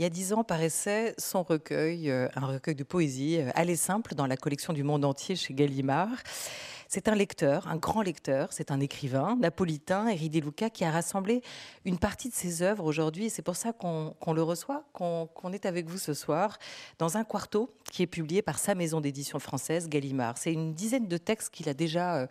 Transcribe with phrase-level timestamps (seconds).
[0.00, 3.76] il y a dix ans paraissait son recueil, euh, un recueil de poésie, euh, Aller
[3.76, 6.08] simple, dans la collection du monde entier chez Gallimard.
[6.92, 10.90] C'est un lecteur, un grand lecteur, c'est un écrivain napolitain, Eri De Luca, qui a
[10.90, 11.40] rassemblé
[11.84, 13.30] une partie de ses œuvres aujourd'hui.
[13.30, 16.58] C'est pour ça qu'on le reçoit, qu'on est avec vous ce soir,
[16.98, 20.36] dans un quarto qui est publié par sa maison d'édition française, Gallimard.
[20.36, 22.26] C'est une dizaine de textes qu'il a déjà euh,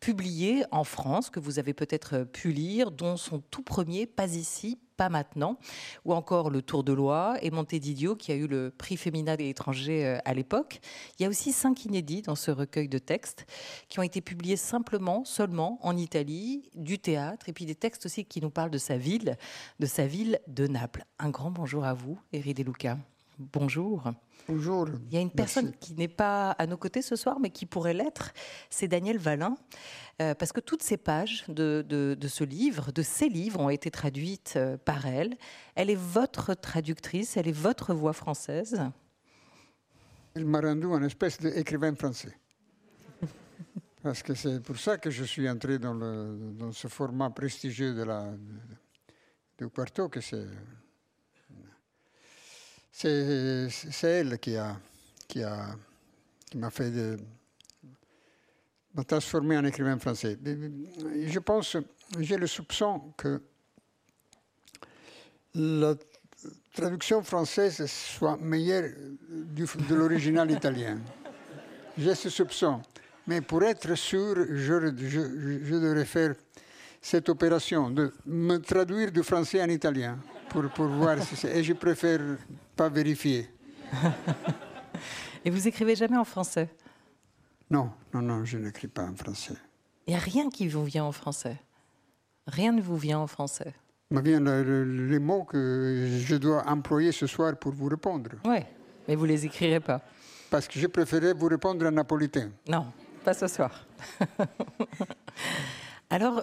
[0.00, 4.78] publiés en France, que vous avez peut-être pu lire, dont son tout premier, Pas ici,
[4.98, 5.58] pas maintenant,
[6.04, 9.48] ou encore Le Tour de Loi et Didio qui a eu le prix féminin des
[9.48, 10.80] étrangers euh, à l'époque.
[11.18, 13.46] Il y a aussi cinq inédits dans ce recueil de textes
[13.88, 18.24] qui ont été publiés simplement, seulement en Italie, du théâtre, et puis des textes aussi
[18.24, 19.36] qui nous parlent de sa ville,
[19.78, 21.04] de sa ville de Naples.
[21.18, 22.98] Un grand bonjour à vous, Eri De Luca.
[23.38, 24.02] Bonjour.
[24.48, 24.88] Bonjour.
[25.06, 27.66] Il y a une personne qui n'est pas à nos côtés ce soir, mais qui
[27.66, 28.32] pourrait l'être,
[28.68, 29.56] c'est Daniel Valin,
[30.20, 34.54] euh, parce que toutes ces pages de, ce livre, de ces livres, ont été traduites
[34.56, 35.36] euh, par elle.
[35.76, 38.80] Elle est votre traductrice, elle est votre voix française.
[40.34, 42.36] Elle m'a rendu une espèce d'écrivain français.
[44.02, 48.32] Parce que c'est pour ça que je suis entré dans, ce format prestigieux de la,
[49.56, 50.20] que
[52.92, 54.76] c'est elle qui a,
[56.54, 57.18] m'a fait de,
[58.94, 60.38] m'a transformé en écrivain français.
[60.44, 61.76] Je pense,
[62.20, 63.42] j'ai le soupçon que
[65.54, 65.96] la
[66.72, 68.90] traduction française soit meilleure
[69.28, 71.00] de l'original italien.
[71.96, 72.80] J'ai ce soupçon.
[73.28, 75.20] Mais pour être sûr, je, je,
[75.62, 76.34] je devrais faire
[77.00, 81.54] cette opération de me traduire du français en italien pour, pour voir si c'est.
[81.58, 82.20] Et je préfère
[82.74, 83.46] pas vérifier.
[85.44, 86.70] Et vous écrivez jamais en français?
[87.70, 89.56] Non, non, non, je n'écris pas en français.
[90.06, 91.58] Il n'y a rien qui vous vient en français?
[92.46, 93.74] Rien ne vous vient en français?
[94.10, 98.30] Me vient les mots que je dois employer ce soir pour vous répondre.
[98.46, 98.60] Oui,
[99.06, 100.00] mais vous les écrirez pas.
[100.48, 102.48] Parce que je préférais vous répondre en napolitain.
[102.66, 102.86] Non,
[103.18, 103.86] pas ce soir.
[106.10, 106.42] Alors,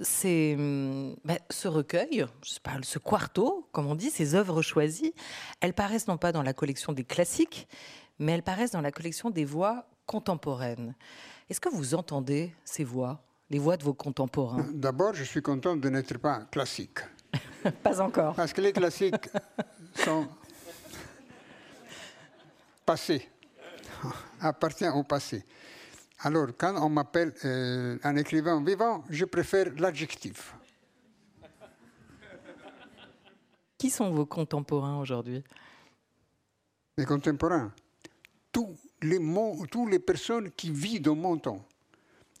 [0.00, 5.14] c'est hum, ben, ce recueil, je parle, ce quarto, comme on dit, ces œuvres choisies,
[5.60, 7.68] elles paraissent non pas dans la collection des classiques,
[8.18, 10.94] mais elles paraissent dans la collection des voix contemporaines.
[11.48, 14.66] Est-ce que vous entendez ces voix, les voix de vos contemporains?
[14.72, 16.98] D'abord, je suis content de n'être pas classique.
[17.82, 18.34] pas encore.
[18.34, 19.28] Parce que les classiques
[19.94, 20.26] sont
[22.86, 23.28] passés,
[24.40, 25.44] appartiennent au passé.
[26.26, 30.56] Alors, quand on m'appelle euh, un écrivain vivant, je préfère l'adjectif.
[33.76, 35.44] Qui sont vos contemporains aujourd'hui?
[36.96, 37.70] Les contemporains
[38.50, 39.18] Tous les,
[39.70, 41.62] toutes les personnes qui vivent dans mon temps.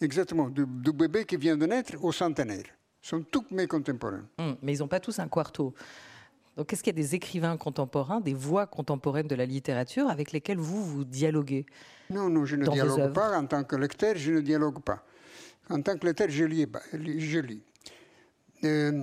[0.00, 2.64] Exactement, du, bébé qui vient de naître au centenaire.
[3.02, 4.24] sont tous mes contemporains.
[4.38, 5.74] Hum, mais ils n'ont pas tous un quarto.
[6.56, 10.30] Donc, est-ce qu'il y a des écrivains contemporains, des voix contemporaines de la littérature avec
[10.30, 11.66] lesquelles vous, vous dialoguez
[12.10, 13.36] Non, non, je ne dialogue pas.
[13.36, 15.04] En tant que lecteur, je ne dialogue pas.
[15.68, 16.66] En tant que lecteur, je lis.
[16.92, 17.62] Je, lis.
[18.62, 19.02] Euh,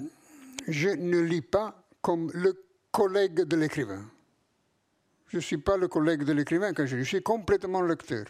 [0.68, 2.54] je ne lis pas comme le
[2.92, 4.06] collègue de l'écrivain.
[5.28, 7.04] Je ne suis pas le collègue de l'écrivain quand je lis.
[7.04, 8.26] Je suis complètement lecteur.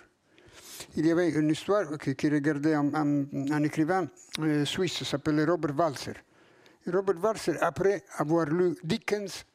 [0.95, 4.07] Il y avait une histoire qui, regardait un, écrivain
[4.39, 6.13] euh, suisse, s'appelait Robert Walser.
[6.87, 9.45] Robert Walser, après avoir lu Dickens,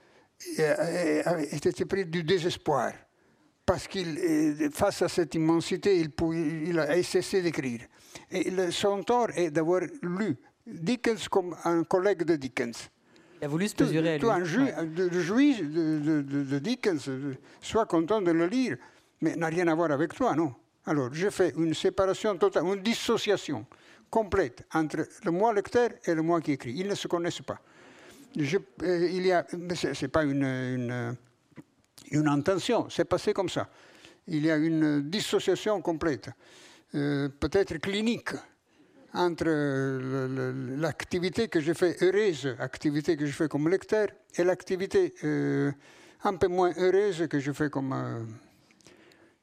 [1.52, 2.92] était pris du désespoir.
[3.64, 6.10] Parce qu'il, face à cette immensité, il,
[6.68, 7.80] il a cessé d'écrire.
[8.30, 12.90] Et son tort est d'avoir lu Dickens comme un collègue de Dickens.
[13.40, 14.20] Il a voulu se mesurer à lui.
[14.20, 15.08] Toi, un ju de,
[15.98, 17.10] de, de, Dickens,
[17.60, 18.76] sois content de le lire,
[19.20, 20.54] mais n'a rien à voir avec toi, non?
[20.86, 23.66] Alors, je fais une séparation totale, une dissociation
[24.10, 26.72] complète entre le moi lecteur et le moi qui écrit.
[26.76, 27.60] Ils ne se connaissent pas.
[28.38, 29.46] Euh, il y a,
[29.94, 31.16] c'est pas une,
[32.12, 33.68] intention, c'est passé comme ça.
[34.28, 36.30] Il y a une dissociation complète,
[36.94, 38.30] euh, peut-être clinique,
[39.14, 39.46] entre
[40.76, 45.72] l'activité que je fais heureuse, activité que je fais comme lecteur, et l'activité euh,
[46.24, 48.26] un peu moins heureuse que je fais comme,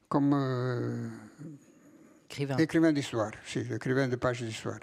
[0.08, 1.10] comme
[2.34, 2.56] Écrivain.
[2.56, 4.80] Écrivain d'histoire, si, écrivain de pages d'histoire.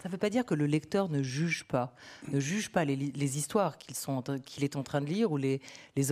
[0.00, 1.92] Ça ne veut pas dire que le lecteur ne juge pas,
[2.28, 5.60] ne juge pas les, histoires qu'il est en train de lire ou les,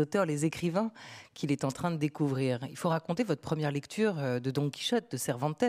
[0.00, 0.90] auteurs, les écrivains
[1.34, 2.58] qu'il est en train de découvrir.
[2.68, 5.62] Il faut raconter votre première lecture euh, de Don Quichotte, de Cervantes.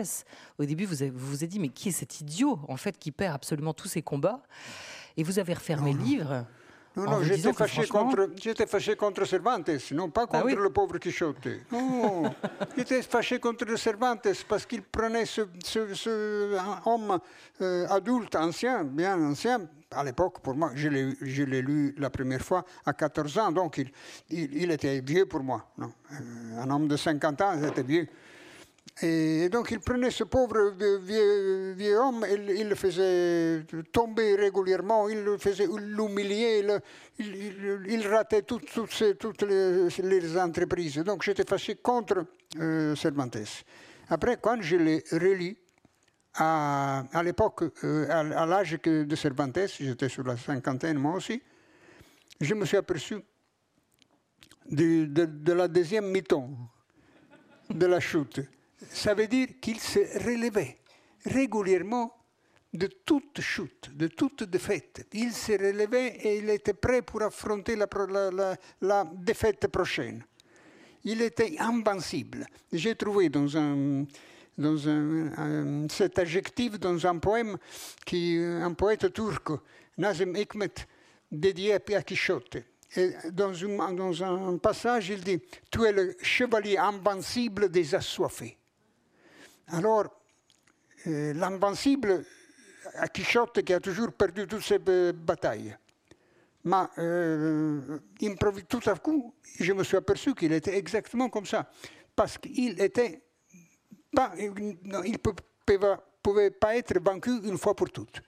[0.58, 3.12] Au début, vous vous, vous êtes dit, mais qui est cet idiot, en fait, qui
[3.12, 4.42] perd absolument tous ses combats?
[5.16, 6.44] Et vous avez refermé le livre
[6.96, 10.98] Non, non, j'étais fâché, contre, j'étais fâché contre Cervantes, non pas bah contre le pauvre
[10.98, 11.48] Quichotte.
[11.72, 12.32] Non,
[12.76, 16.56] j'étais fâché contre Cervantes parce qu'il prenait ce, ce,
[16.86, 17.18] homme
[17.60, 19.62] euh, adulte, ancien, bien ancien.
[19.90, 23.90] À l'époque, pour moi, je l'ai, lu la première fois à 14 ans, donc il,
[24.30, 25.66] il, était vieux pour moi.
[25.78, 25.92] Non.
[26.12, 28.06] Euh, un homme de 50 ans, c'était vieux.
[29.02, 35.36] Et donc il prenait ce pauvre vieux, homme, il, le faisait tomber régulièrement, il le
[35.36, 36.64] faisait l'humilier,
[37.18, 40.98] il, ratait toutes, les, entreprises.
[40.98, 42.24] Donc j'étais fâché contre
[42.60, 43.64] euh, Cervantes.
[44.10, 45.56] Après, quand je l'ai relis,
[46.34, 51.42] à, à l'époque, euh, à, l'âge de Cervantes, j'étais sur la cinquantaine moi aussi,
[52.40, 53.16] je me suis aperçu
[54.70, 56.50] de, de, de la deuxième mi-temps
[57.70, 58.40] de la chute
[58.90, 60.78] ça veut dire qu'il se relevait
[61.26, 62.14] régulièrement
[62.72, 65.06] de toute chute, de toute défaite.
[65.12, 70.24] Il se relevait et il était prêt pour affronter la, défaite prochaine.
[71.04, 72.46] Il était invincible.
[72.72, 74.04] J'ai trouvé dans un,
[74.58, 77.56] dans un, cet adjectif dans un poème
[78.04, 79.50] qui un poète turc,
[79.96, 80.74] Nazim Hikmet,
[81.30, 82.56] dédié à Quichotte.
[82.96, 83.52] Et dans,
[83.92, 85.40] dans un passage, il dit
[85.70, 88.56] Tu es le chevalier invincible des assoiffés.
[89.68, 90.06] Alors,
[91.06, 92.24] euh, l'invincible
[92.94, 95.76] à Quichotte qui a toujours perdu toutes ses batailles.
[96.64, 97.98] Mais euh,
[98.68, 101.68] tout à coup, je me suis aperçu qu'il était exactement comme ça.
[102.16, 103.22] Parce qu'il était
[104.14, 108.22] pas, il ne pouvait pas être vaincu une fois pour toutes.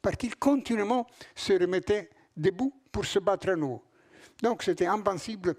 [0.00, 3.82] Parce qu'il continuellement se remettait debout pour se battre à nouveau.
[4.42, 5.54] Donc c'était invincible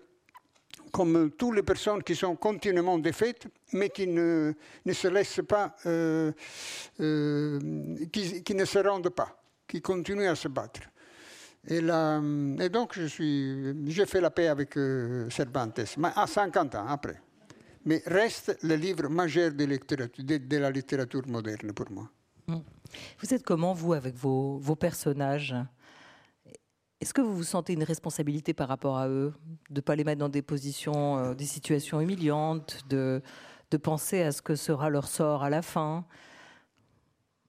[0.91, 4.53] comme toutes les personnes qui sont continuellement défaites, mais qui ne,
[4.91, 6.31] se laissent pas, euh,
[6.99, 10.81] euh, qui, ne se rendent pas, qui continuent à se battre.
[11.67, 11.81] Et,
[12.69, 17.21] donc, je suis, j'ai fait la paix avec euh, Cervantes, mais à 50 ans après.
[17.85, 22.09] Mais reste le livre majeur de, la littérature moderne pour moi.
[22.47, 25.55] Vous êtes comment, vous, avec vos personnages?
[27.01, 29.33] Est-ce que vous vous sentez une responsabilité par rapport à eux,
[29.71, 33.23] de ne pas les mettre dans des positions, euh, des situations humiliantes, de,
[33.71, 36.05] de penser à ce que sera leur sort à la fin?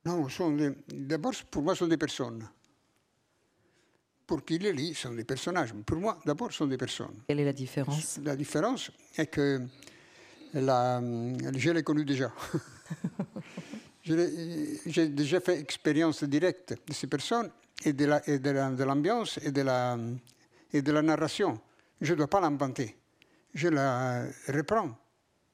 [0.06, 0.26] Non,
[0.88, 2.48] d'abord, pour moi, ce sont des personnes.
[4.26, 5.74] Pour qui les lit, ce sont des personnages.
[5.84, 7.22] Pour moi, d'abord, ce sont des personnes.
[7.28, 8.18] Quelle est la différence?
[8.24, 9.60] La différence est que
[10.54, 11.00] la,
[11.54, 12.32] je l'ai connu déjà.
[14.02, 17.50] J'ai déjà fait expérience directe de ces personnes
[17.84, 19.98] et de l'ambiance et, de la,
[20.72, 21.60] et de la narration.
[22.00, 22.96] Je ne dois pas l'inventer.
[23.54, 24.96] Je la reprends.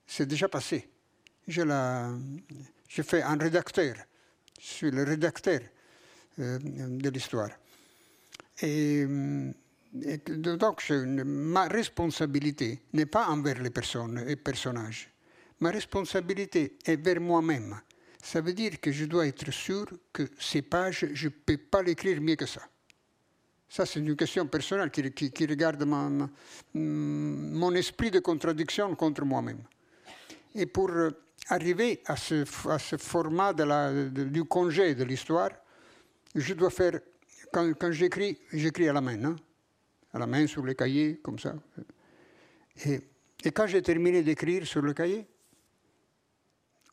[0.06, 0.88] C'est déjà passé.
[1.46, 2.10] Je, la,
[2.88, 3.94] je fais un rédacteur.
[4.60, 5.60] Je suis le rédacteur
[6.38, 7.50] euh, de l'histoire.
[8.62, 9.06] Et,
[10.28, 15.10] donc, ma responsabilité n'est pas envers les personnes et personnages.
[15.60, 17.80] Ma responsabilité est vers moi-même
[18.22, 21.82] ça veut dire que je dois être sûr que ces pages, je ne peux pas
[21.82, 22.62] l'écrire mieux que ça.
[23.68, 29.62] Ça, c'est une question personnelle qui, regarde mon, esprit de contradiction contre moi-même.
[30.54, 31.10] Et pour euh,
[31.48, 35.50] arriver à ce, format du congé de l'histoire,
[36.34, 36.98] je dois faire,
[37.52, 39.36] quand, quand j'écris, j'écris à la main, hein,
[40.14, 41.54] à la main sur le cahier, comme ça.
[42.86, 43.00] Et,
[43.44, 45.26] et quand j'ai terminé d'écrire sur le cahier,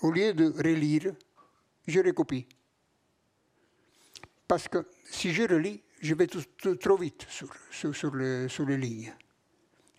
[0.02, 1.14] au lieu de relire,
[1.88, 2.48] je recopie.
[4.48, 7.50] Parce que si je relis, je vais trop vite sur,
[7.94, 9.14] sur, les lignes.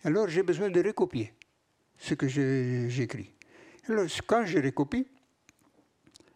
[0.03, 1.33] Alors j'ai besoin de recopier
[1.97, 3.33] ce que j'écris.
[3.89, 5.07] Alors quand je recopie,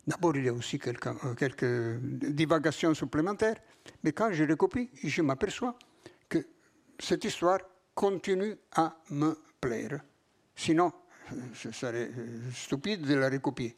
[0.05, 3.57] d'abord il y a aussi quelques, euh, quelques divagations supplémentaires,
[4.03, 5.77] mais quand je recopie, je m'aperçois
[6.27, 6.45] que
[6.99, 7.59] cette histoire
[7.93, 10.01] continue à me plaire.
[10.55, 10.91] Sinon,
[11.53, 13.75] ce serait euh, stupide de la recopier.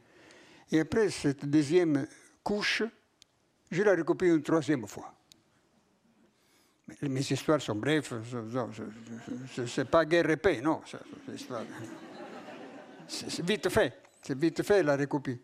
[0.72, 2.08] Et après cette deuxième
[2.44, 2.84] couche,
[3.72, 5.14] je la recopie une troisième fois.
[7.02, 8.22] Mes histoires sont brèves,
[9.68, 10.82] c'est pas guerre paix, non.
[13.08, 15.40] C'est vite fait, c'est vite fait la recopie.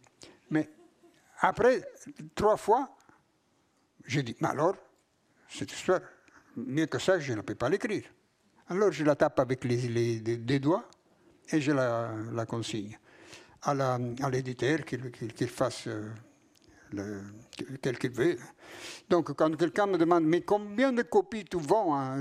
[0.50, 0.70] Mais
[1.40, 1.82] après
[2.36, 2.96] trois fois,
[4.04, 4.76] je dis, mais alors,
[5.48, 6.02] cette histoire,
[6.56, 8.04] mieux que ça, je ne peux pas l'écrire.
[8.68, 10.88] Alors je la tape avec les, les, doigts
[11.52, 12.98] et je la, la consigne
[13.64, 16.10] à l'éditeur qu'il fasse euh,
[16.94, 17.22] le,
[17.82, 18.38] tel qu'il veut.
[19.10, 22.18] Donc, quand quelqu'un me demande, mais combien de copies tu vends hein,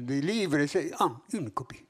[0.00, 1.84] des livres C'est ah, une copie.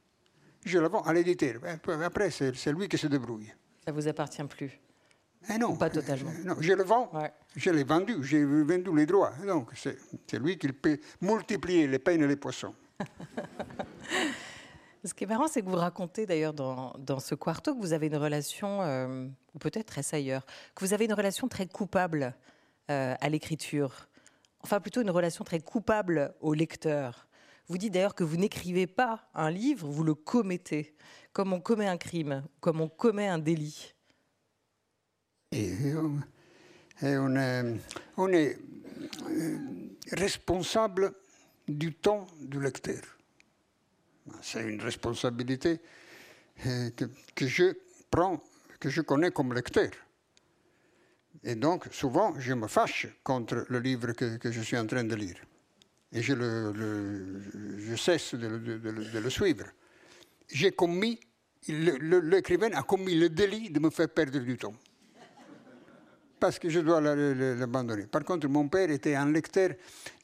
[0.65, 1.61] Je la vends à l'éditeur.
[2.03, 3.53] Après, c'est lui qui se débrouille.
[3.85, 4.79] Ça vous appartient plus?
[5.49, 5.75] Eh non.
[5.77, 6.33] Pas totalement?
[6.45, 7.11] Non, je le vends.
[7.57, 8.17] Je l'ai vendu.
[8.23, 9.33] J'ai vendu les droits.
[9.47, 12.75] Donc, c'est lui qui peut multiplier les peines et les poissons.
[15.03, 18.09] Ce qui est marrant, c'est que vous racontez d'ailleurs dans, ce quarto que vous avez
[18.09, 22.35] une relation, euh, ou peut-être est-ce ailleurs, que vous avez une relation très coupable
[22.91, 24.09] euh, à l'écriture.
[24.63, 27.27] Enfin, plutôt une relation très coupable au lecteur.
[27.67, 30.95] Vous dites d'ailleurs que vous n'écrivez pas un livre, vous le commettez,
[31.33, 33.95] comme on commet un crime, comme on commet un délit.
[35.53, 35.95] Et
[37.03, 37.65] on, est,
[38.19, 38.59] on est
[39.31, 39.59] euh,
[40.13, 41.15] responsable
[41.67, 43.01] du temps du lecteur.
[44.43, 45.81] C'est une responsabilité
[46.67, 46.91] euh,
[47.35, 47.73] que, je
[48.11, 48.41] prends,
[48.79, 49.91] que je connais comme lecteur.
[51.45, 55.15] Et donc, souvent, je me fâche contre le livre que, je suis en train de
[55.15, 55.37] lire.
[56.13, 56.35] Et je,
[57.97, 59.67] cesse de, le suivre.
[60.49, 61.21] J'ai commis,
[61.69, 64.75] l'écrivain a commis le délit de me faire perdre du temps
[66.41, 68.07] parce que je dois l'abandonner.
[68.07, 69.71] Par contre, mon père était un lecteur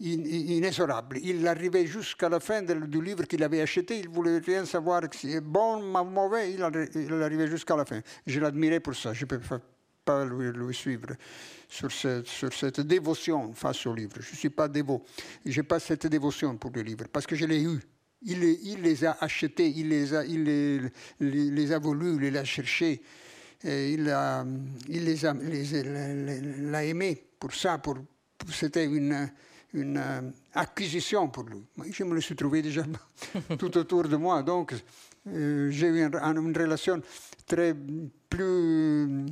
[0.00, 1.18] inexorable.
[1.22, 4.00] Il arrivait jusqu'à la fin du livre qu'il avait acheté.
[4.00, 6.54] Il voulait rien savoir si c'est bon ou mauvais.
[6.54, 8.00] Il, arrivait jusqu'à la fin.
[8.26, 9.12] Je l'admirais pour ça.
[9.12, 9.40] Je ne peux
[10.04, 11.08] pas lui, suivre
[11.68, 14.16] sur cette, dévotion face au livre.
[14.20, 15.04] Je ne suis pas dévot.
[15.44, 17.78] Je n'ai pas cette dévotion pour le livre parce que je l'ai eu.
[18.22, 20.80] Il, les a achetés, il les a, il les,
[21.20, 23.02] les a voulu, il les a cherchés
[23.66, 24.44] il, a,
[24.88, 27.80] il l'a aimé pour ça,
[28.50, 29.28] c'était une,
[29.74, 30.20] euh,
[30.54, 31.64] acquisition pour lui.
[31.90, 32.84] Je me le suis trouvé déjà
[33.58, 34.74] tout autour de moi, donc
[35.28, 37.00] euh, j'ai eu une, relation
[37.46, 37.74] très
[38.28, 39.26] plus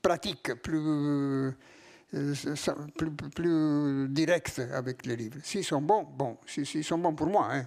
[0.00, 1.52] pratique, plus, euh,
[3.34, 5.38] plus, directe avec les livres.
[5.42, 7.66] S'ils sont bons, bon, s'ils sont bons pour moi, hein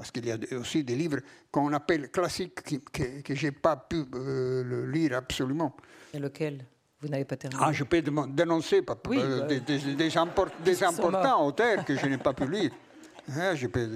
[0.00, 1.18] parce qu'il y a aussi des livres
[1.50, 5.76] qu'on appelle classiques que, que, je n'ai pas pu euh, lire absolument.
[6.14, 6.64] Et lequel?
[7.02, 7.62] Vous n'avez pas terminé?
[7.62, 10.16] Ah, je peux dénoncer euh, bah des, des,
[10.86, 12.70] importants auteurs que je n'ai pas pu lire.
[13.36, 13.86] Hein, je peux,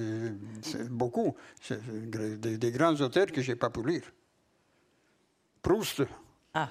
[0.90, 1.34] beaucoup.
[1.70, 4.12] Des, des, grands auteurs que je n'ai pas pu lire.
[5.62, 6.02] Proust.
[6.52, 6.68] Ah.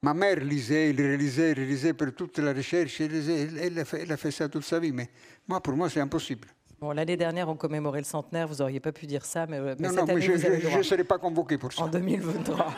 [0.00, 4.12] Ma mère lisait, il relisait, il relisait pour toute la recherche, elle, a fait, elle,
[4.12, 5.08] a fait, ça toute sa vie, mais
[5.46, 6.46] moi, pour moi, c'est impossible.
[6.80, 9.74] Bon, l'année dernière, on commémorait le centenaire, vous n'auriez pas pu dire ça, mais, euh,
[9.80, 11.82] non, non, mais je ne serais pas convoqué pour ça.
[11.82, 12.74] En 2023.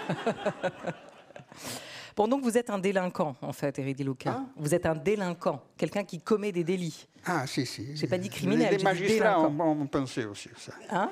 [2.17, 4.31] bon, donc vous êtes un délinquant, en fait, Eridi Luca.
[4.31, 4.47] Hein?
[4.57, 7.07] Vous êtes un délinquant, quelqu'un qui commet des délits.
[7.27, 7.95] Ah, si, si.
[7.95, 10.73] Je n'ai pas dit criminel, Les magistrats ont, ont, pensé aussi ça.
[10.89, 11.11] Hein?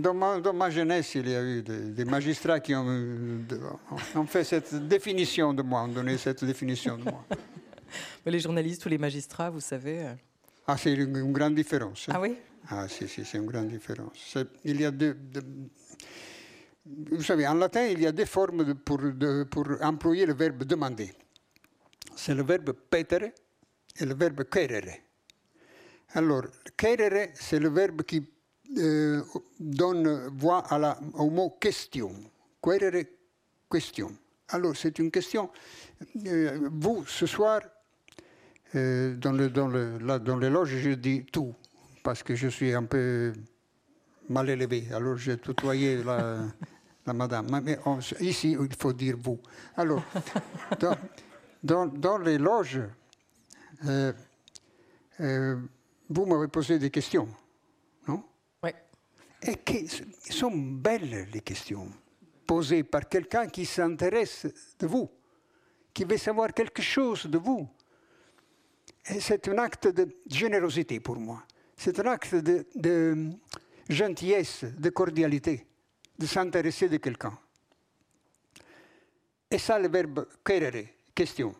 [0.00, 3.44] Dans ma, jeunesse, il y a eu des, magistrats qui ont,
[4.26, 7.24] fait cette définition de moi, ont donné cette définition de moi.
[8.26, 10.14] les journalistes ou les magistrats, vous savez euh,
[10.66, 12.06] Ah, c'est une, grande différence.
[12.10, 12.36] Ah oui?
[12.68, 14.36] Ah, si, si, c'est une grande différence.
[14.64, 15.16] Il y a deux,
[16.84, 19.00] vous savez, en latin, il y a deux formes pour,
[19.50, 21.12] pour employer le verbe demander.
[22.16, 23.32] C'est le verbe petere
[23.98, 24.98] et le verbe querere.
[26.14, 28.26] Alors, querere, c'est le verbe qui
[28.78, 29.22] euh,
[29.58, 32.12] donne voix à la, au mot question.
[32.62, 33.04] Querere
[33.70, 34.12] question.
[34.48, 35.50] Alors, c'est une question.
[36.26, 37.62] Euh, vous, ce soir,
[38.76, 41.52] euh, dans, le, dans, le, là, dans les loges, je dis tout,
[42.04, 43.32] parce que je suis un peu
[44.28, 44.86] mal élevé.
[44.92, 46.38] Alors, j'ai tutoyé la,
[47.06, 47.60] la madame.
[47.64, 47.78] Mais
[48.20, 49.40] ici, il faut dire vous.
[49.76, 50.04] Alors,
[50.78, 50.96] dans,
[51.62, 52.82] dans, dans les loges,
[56.08, 57.28] vous m'avez posé des questions.
[59.42, 59.86] Et que
[60.30, 61.88] sont belles les questions
[62.46, 64.46] posées par quelqu'un qui s'intéresse
[64.78, 65.08] de vous,
[65.94, 67.68] qui veut savoir quelque chose de vous.
[69.08, 71.42] Et c'est un acte de générosité pour moi.
[71.76, 73.30] C'est un acte de,
[73.88, 75.66] gentillesse, de cordialité,
[76.18, 77.38] de s'intéresser de quelqu'un.
[79.50, 81.54] Et ça, le verbe querere, question.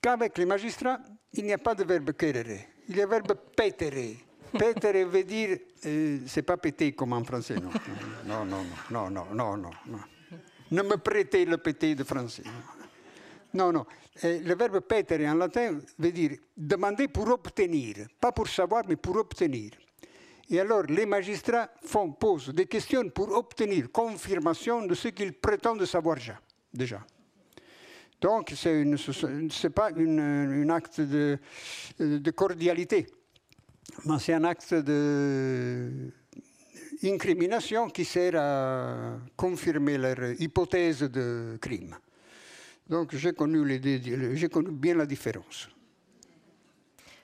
[0.00, 1.00] Qu'avec les magistrats,
[1.32, 4.16] il n'y a pas de verbe querere, il y a le verbe petere,
[4.58, 7.70] Péter veut dire, euh, c'est pas péter comme en français, non.
[8.26, 9.98] Non, non, non, non, non, non, non.
[10.70, 12.44] Ne me prêtez le péter de français.
[13.52, 13.84] Non, non.
[14.22, 18.96] Et le verbe péter en latin veut dire demander pour obtenir, pas pour savoir, mais
[18.96, 19.72] pour obtenir.
[20.50, 25.84] Et alors, les magistrats font, posent des questions pour obtenir confirmation de ce qu'ils prétendent
[25.84, 26.18] savoir
[26.72, 27.00] déjà.
[28.20, 31.38] Donc, ce n'est pas un acte de,
[31.98, 33.06] de cordialité
[34.04, 34.74] mais c'est un acte
[37.02, 41.96] d'incrimination qui sert à confirmer leur hypothèse de crime.
[42.88, 45.68] Donc j'ai connu, les, connu bien la différence.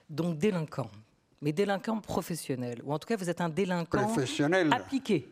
[0.09, 0.91] Donc délinquant,
[1.41, 4.73] mais délinquant professionnel, ou en tout cas vous êtes un délinquant professionnel.
[4.73, 5.29] appliqué,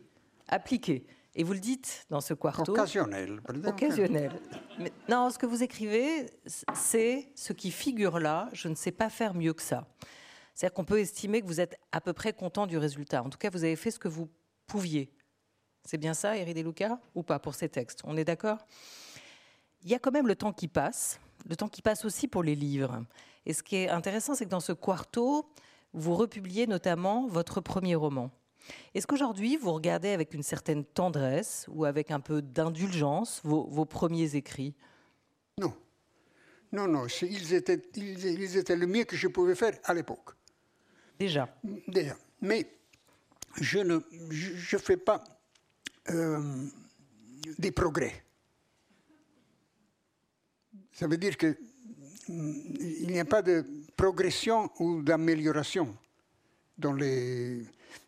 [0.47, 1.05] appliqué.
[1.35, 2.71] Et vous le dites dans ce quarto.
[2.71, 3.39] Occasionnel.
[3.65, 4.31] Occasionnel.
[4.79, 6.25] Mais, non, ce que vous écrivez,
[6.73, 9.87] c'est ce qui figure là, je ne sais pas faire mieux que ça.
[10.59, 13.23] C'est-à-dire qu'on peut estimer que vous êtes à peu près content du résultat.
[13.23, 14.27] En tout cas, vous avez fait ce que vous
[14.67, 15.09] pouviez.
[15.85, 18.01] C'est bien ça, Éric Deluca, ou pas pour ces textes?
[18.03, 18.57] On est d'accord?
[19.83, 22.43] Il y a quand même le temps qui passe, le temps qui passe aussi pour
[22.43, 23.05] les livres.
[23.45, 25.49] Et ce qui est intéressant, c'est que dans ce quarto,
[25.93, 28.29] vous republiez notamment votre premier roman.
[28.93, 34.35] Est-ce qu'aujourd'hui, vous regardez avec une certaine tendresse ou avec un peu d'indulgence vos, premiers
[34.35, 34.75] écrits?
[35.57, 35.73] Non.
[36.73, 40.35] Non, non, ils étaient, ils, étaient le mieux que je pouvais faire à l'époque.
[41.19, 41.53] Déjà
[41.87, 42.15] Déjà.
[42.41, 42.65] Mais
[43.59, 43.99] je ne
[44.29, 45.23] je, fais pas
[46.09, 46.65] euh,
[47.57, 48.23] des progrès.
[50.93, 51.57] Ça veut dire qu'il
[52.29, 55.95] n'y a pas de progression ou d'amélioration
[56.77, 57.65] dans les.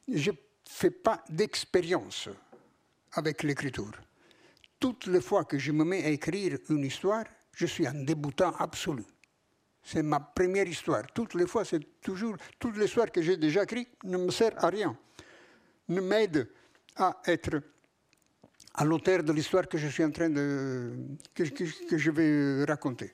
[0.08, 0.32] Je
[0.68, 2.30] fais pas d'expérience
[3.13, 3.91] avec l'écriture.
[4.80, 8.56] Toutes les fois que je me mets à écrire une histoire, je suis un débutant
[8.58, 9.03] absolu.
[9.83, 11.03] C'est ma première histoire.
[11.13, 12.35] Toutes les fois, c'est toujours.
[12.59, 14.95] Toute l'histoire que j'ai déjà écrite ne me sert à rien.
[15.89, 16.47] Ne m'aide
[16.95, 17.61] à être
[18.73, 20.93] à l'auteur de l'histoire que je suis en train de.
[21.33, 23.13] que, que, je vais raconter.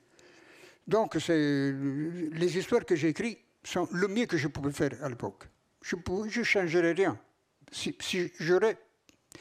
[0.87, 5.45] Donc, les histoires que j'ai écrites sont le mieux que je pouvais faire à l'époque.
[5.81, 7.17] Je ne changerais rien.
[7.71, 8.31] Si, si,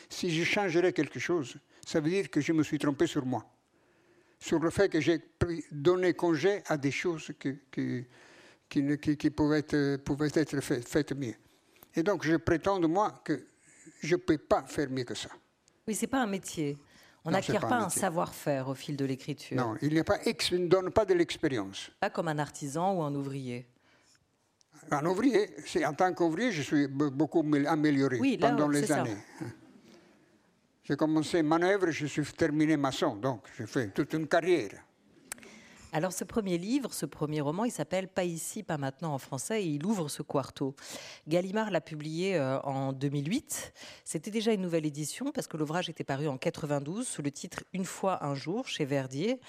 [0.09, 1.57] si je changerais quelque chose,
[1.87, 3.45] ça veut dire que je me suis trompé sur moi.
[4.39, 5.21] Sur le fait que j'ai
[5.71, 11.35] donné congé à des choses qui, qui, qui, pouvaient être, pouvaient être faites, faites mieux.
[11.95, 13.47] Et donc, je prétends de moi que
[14.03, 15.31] je ne peux pas faire mieux que ça.
[15.89, 16.79] Oui, ce n'est pas un métier.
[17.25, 19.57] On n'acquiert pas, un, savoir-faire au fil de l'écriture.
[19.57, 21.91] Non, il pas, ne donne pas de l'expérience.
[21.99, 23.67] Pas comme un artisan ou un ouvrier.
[24.93, 25.51] Un ouvrier,
[25.85, 29.17] en tant qu'ouvrier, je suis beaucoup amélioré pendant les années.
[30.89, 34.71] J'ai commencé manœuvre, je suis terminé maçon, donc j'ai fait toute une carrière.
[35.93, 39.65] Alors ce premier livre, ce premier roman, il s'appelle Pas ici, pas maintenant en français
[39.65, 40.77] et il ouvre ce quarto.
[41.27, 43.73] Gallimard l'a publié euh, en 2008.
[44.05, 47.65] C'était déjà une nouvelle édition parce que l'ouvrage était paru en 92 sous le titre
[47.73, 49.41] Une fois un jour chez Verdier.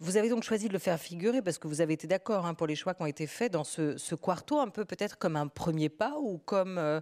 [0.00, 2.54] Vous avez donc choisi de le faire figurer parce que vous avez été d'accord hein,
[2.54, 5.46] pour les choix qui ont été faits dans ce, quarto, un peu peut-être comme un
[5.46, 7.00] premier pas ou comme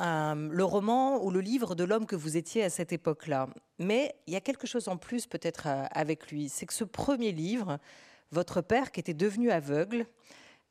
[0.00, 3.48] euh, le roman ou le livre de l'homme que vous étiez à cette époque-là.
[3.78, 6.82] Mais il y a quelque chose en plus peut-être euh, avec lui, c'est que ce
[6.82, 7.78] premier livre,
[8.32, 10.06] votre père qui était devenu aveugle,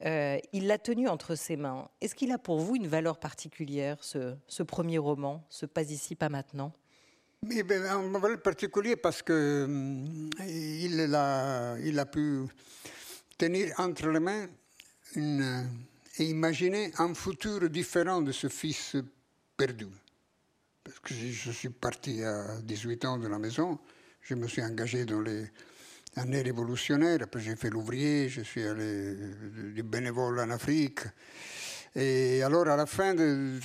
[0.05, 1.87] euh, il l'a tenu entre ses mains.
[2.01, 6.27] Est-ce qu'il a pour vous une valeur particulière, ce, premier roman, ce Pas ici, pas
[6.27, 6.73] maintenant?
[7.43, 9.67] Mais ben, un valeur particulier parce que
[10.47, 12.43] il, a, il a pu
[13.37, 14.47] tenir entre les mains
[15.15, 15.69] une,
[16.17, 18.95] et imaginer un futur différent de ce fils
[19.57, 19.87] perdu.
[20.83, 23.79] Parce que je suis parti à 18 ans de la maison,
[24.21, 25.49] je me suis engagé dans les
[26.15, 29.15] années révolutionnaires, après j'ai fait l'ouvrier, je suis allé
[29.73, 30.99] du bénévole en Afrique.
[31.95, 33.59] Et alors à la fin de,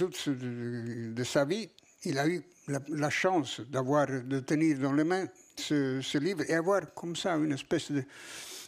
[1.12, 1.68] de sa vie,
[2.04, 2.42] il a eu
[2.88, 7.52] la, chance d'avoir, de tenir dans les mains ce, livre et avoir comme ça une
[7.52, 7.90] espèce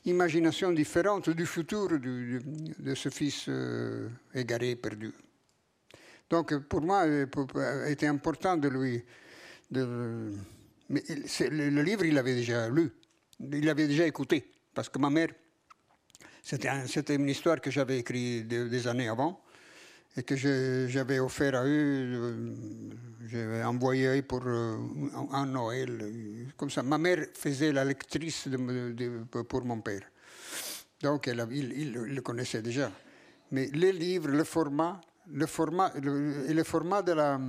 [0.04, 5.12] d'imagination différente du futur de ce fils euh, égaré, perdu.
[6.28, 9.04] Donc pour moi, il était important de lui...
[9.72, 10.32] Le,
[11.82, 12.90] livre, il l'avait déjà lu,
[13.38, 15.28] il l'avait déjà écouté, parce que ma mère,
[16.42, 19.40] c'était une histoire que j'avais écrite des années avant
[20.16, 22.54] et que j'avais offert à eux, euh,
[23.28, 24.76] j'avais envoyé pour euh,
[25.32, 26.50] un Noël.
[26.56, 28.48] Comme ça, ma mère faisait la lectrice
[29.48, 30.02] pour mon père.
[31.00, 32.90] Donc il, le connaissait déjà.
[33.52, 35.00] Mais les livres, le format,
[35.32, 37.40] le format, et le format de la,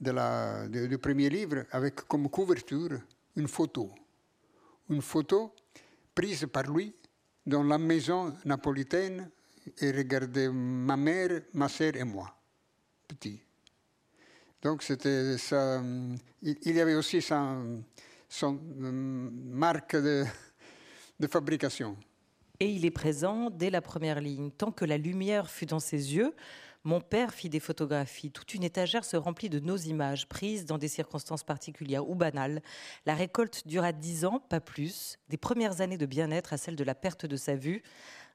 [0.00, 3.00] de la, du premier livre, avec comme couverture
[3.36, 3.90] une photo.
[4.88, 5.54] Une photo
[6.14, 6.94] prise par lui
[7.46, 9.30] dans la maison napolitaine
[9.78, 12.34] et regardait ma mère, ma sœur et moi,
[13.06, 13.40] petit.
[14.62, 15.82] Donc c'était ça.
[16.42, 17.82] Il y avait aussi son,
[18.28, 20.24] son marque de,
[21.18, 21.96] de fabrication.
[22.58, 24.50] Et il est présent dès la première ligne.
[24.50, 26.34] Tant que la lumière fut dans ses yeux,
[26.84, 28.30] mon père fit des photographies.
[28.30, 32.62] Toute une étagère se remplit de nos images, prises dans des circonstances particulières ou banales.
[33.06, 36.84] La récolte dura dix ans, pas plus, des premières années de bien-être à celle de
[36.84, 37.82] la perte de sa vue,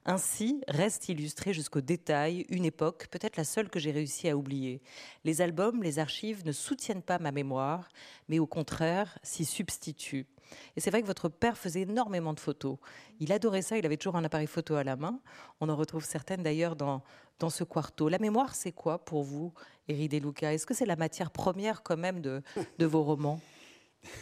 [0.08, 4.80] Ainsi reste illustrée jusqu'au détail une époque, peut-être la seule que j'ai réussi à oublier.
[5.24, 7.88] Les albums, les archives ne soutiennent pas ma mémoire,
[8.28, 10.28] mais au contraire s'y substituent.
[10.76, 12.78] Et c'est vrai que votre père faisait énormément de photos.
[13.18, 15.18] Il adorait ça, il avait toujours un appareil photo à la main.
[15.60, 17.02] On en retrouve certaines d'ailleurs dans,
[17.40, 18.08] dans ce quarto.
[18.08, 19.52] La mémoire, c'est quoi pour vous,
[19.88, 22.42] Eri De Luca Est-ce que c'est la matière première quand même de,
[22.78, 23.40] de vos romans?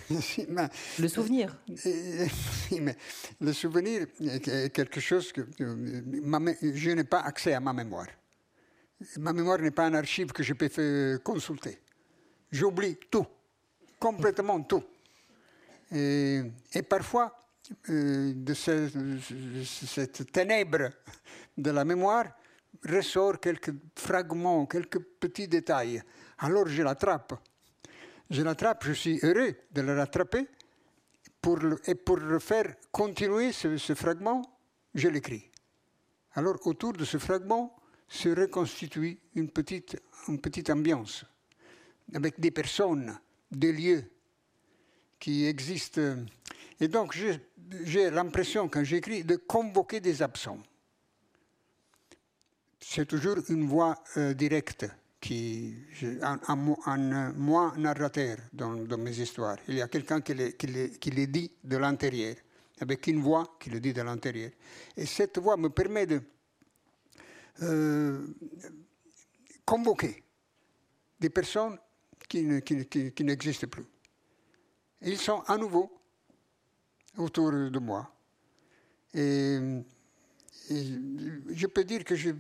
[0.99, 1.57] le souvenir.
[3.41, 8.09] le souvenir est quelque chose que je n'ai pas accès à ma mémoire.
[9.19, 11.79] Ma mémoire n'est pas un archive que je peux consulter.
[12.51, 13.27] J'oublie tout,
[13.99, 14.85] complètement tout.
[15.93, 16.43] Et,
[16.89, 17.47] parfois,
[17.91, 20.91] euh, de, cette ténèbre
[21.57, 22.27] de la mémoire
[22.85, 26.03] ressort quelques fragments, quelques petits détails.
[26.39, 27.35] Alors je l'attrape
[28.31, 30.47] je l'attrape, je suis heureux de le rattraper.
[31.87, 34.43] Et pour faire continuer ce, fragment,
[34.95, 35.51] je l'écris.
[36.33, 37.77] Alors autour de ce fragment
[38.09, 41.25] se reconstitue une petite, une petite ambiance,
[42.15, 43.19] avec des personnes,
[43.51, 44.05] des lieux
[45.21, 46.01] qui existent.
[46.81, 50.63] Et donc j'ai l'impression, quand j'écris, de convoquer des absents.
[52.81, 54.87] C'est toujours une voix euh, directe
[55.25, 55.75] qui,
[56.21, 56.39] un,
[56.85, 59.57] un, moi narrateur dans, mes histoires.
[59.69, 62.37] Il y a quelqu'un qui, les dit de l'intérieur,
[62.79, 64.51] avec une voix qui le dit de l'intérieur.
[64.95, 66.21] Et cette voix me permet de
[67.63, 68.27] euh,
[69.65, 70.23] convoquer
[71.19, 71.79] des personnes
[72.29, 73.87] qui, qui n'existent plus.
[75.01, 75.91] Ils sont à nouveau
[77.17, 78.11] autour de moi.
[79.15, 79.59] Et
[80.71, 82.31] je peux dire que, je,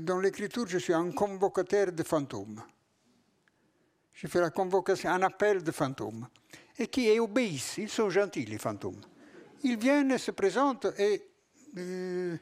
[0.00, 2.62] dans l'écriture, je suis un convocateur de fantômes.
[4.12, 4.40] Je fais
[5.08, 6.28] un appel de fantômes.
[6.78, 7.78] Et qui obéissent.
[7.78, 9.00] Ils sont gentils, les fantômes.
[9.62, 11.22] Ils viennent, se présentent et,
[11.78, 12.36] euh,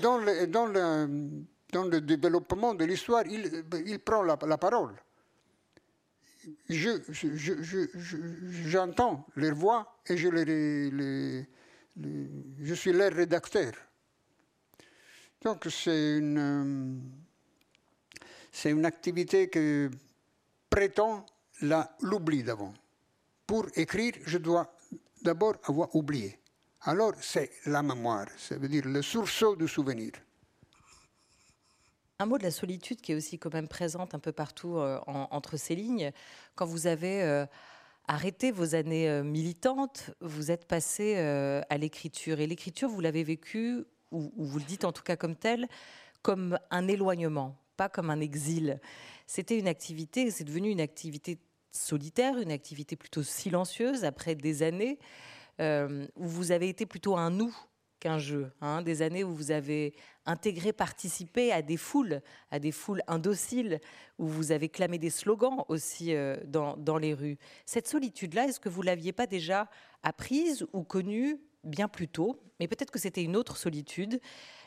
[0.00, 4.94] dans, le, développement de l'histoire, ils il prend la, parole.
[6.68, 7.78] J'entends je,
[9.34, 11.46] je, leurs voix et je les
[11.96, 13.72] je suis leur rédacteur.
[15.42, 17.02] Donc c'est une,
[18.52, 19.88] c'est une activité qui
[20.68, 21.24] prétend
[22.00, 22.74] l'oubli d'avant.
[23.46, 24.74] Pour écrire, je dois
[25.22, 26.38] d'abord avoir oublié.
[26.82, 30.12] Alors c'est la mémoire, ça veut dire le sursaut du souvenir.
[32.18, 34.98] Un mot de la solitude qui est aussi quand même présente un peu partout euh,
[35.06, 36.12] entre ces lignes.
[36.54, 37.44] Quand vous avez euh,
[38.08, 42.40] arrêté vos années euh, militantes, vous êtes passé euh, à l'écriture.
[42.40, 45.68] Et l'écriture, vous l'avez vécue, ou, vous le dites en tout cas comme tel,
[46.22, 48.80] comme un éloignement, pas comme un exil.
[49.26, 51.38] C'était une activité, c'est devenu une activité
[51.72, 54.98] solitaire, une activité plutôt silencieuse après des années
[55.60, 57.54] euh, où vous avez été plutôt un nous
[58.00, 58.50] qu'un jeu.
[58.60, 63.80] Hein, des années où vous avez intégré, participé à des foules, à des foules indociles,
[64.18, 67.38] où vous avez clamé des slogans aussi euh, dans, les rues.
[67.64, 69.68] Cette solitude-là, est-ce que vous l'aviez pas déjà
[70.02, 72.40] apprise ou connue bien plus tôt?
[72.60, 74.20] Mais peut-être que c'était une autre solitude.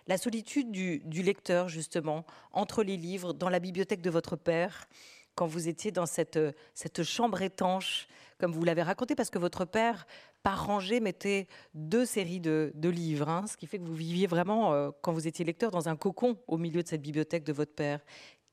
[0.08, 4.88] La solitude du, du lecteur, justement, entre les livres, dans la bibliothèque de votre père,
[5.36, 6.40] quand vous étiez dans cette,
[6.74, 8.08] cette chambre étanche,
[8.40, 10.08] comme vous l'avez raconté, parce que votre père
[10.44, 14.74] par rangée mettait deux séries de, livres, hein, ce qui fait que vous viviez vraiment,
[14.74, 17.74] euh, quand vous étiez lecteur, dans un cocon au milieu de cette bibliothèque de votre
[17.74, 18.00] père.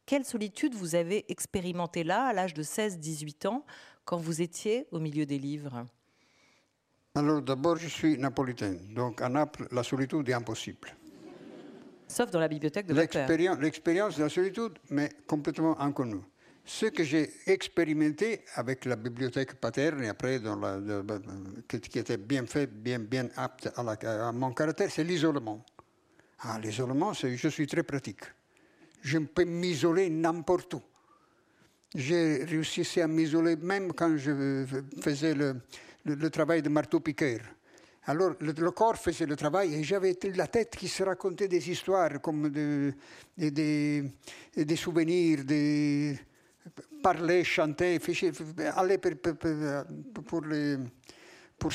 [0.05, 3.65] Quelle solitude vous avez expérimenté là, à l'âge de 16-18 ans,
[4.05, 5.87] quand vous étiez au milieu des livres?
[7.15, 10.95] Alors d'abord, je suis napolitain, donc à Naples, la solitude est impossible.
[12.09, 13.57] Sauf dans la bibliothèque de votre père.
[13.59, 16.23] L'expérience de la solitude m'est complètement inconnue.
[16.69, 20.41] Ce que j'ai expérimenté avec la bibliothèque paterne et après
[21.69, 25.65] qui était bien fait, bien, apte à, mon caractère, c'est l'isolement.
[26.41, 28.23] Ah, l'isolement, je suis très pratique.
[29.01, 30.83] Je peux m'isoler n'importe où.
[31.95, 34.67] J'ai réussi à m'isoler même quand je
[35.01, 37.43] faisais le, travail de marteau-piqueur.
[38.07, 42.21] Alors, le, corps faisait le travail et j'avais la tête qui se racontait des histoires
[42.21, 44.03] comme des
[44.77, 46.19] souvenirs, des,
[47.03, 47.99] parler, chanter,
[48.75, 49.35] aller pour,
[50.25, 50.77] pour, les,
[51.59, 51.73] pour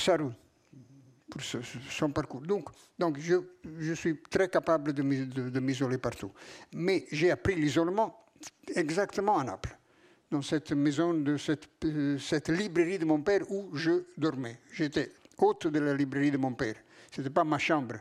[1.32, 1.42] pour
[1.90, 2.42] son parcours.
[2.42, 3.36] Donc, donc je,
[3.80, 6.32] je suis très capable de, de, m'isoler partout.
[6.74, 8.26] Mais j'ai appris l'isolement
[8.76, 9.78] exactement à Naples,
[10.30, 11.70] dans cette maison, de cette,
[12.20, 14.60] cette librairie de mon père où je dormais.
[14.74, 16.76] J'étais hôte de la librairie de mon père.
[17.12, 17.96] Ce n'était pas ma chambre.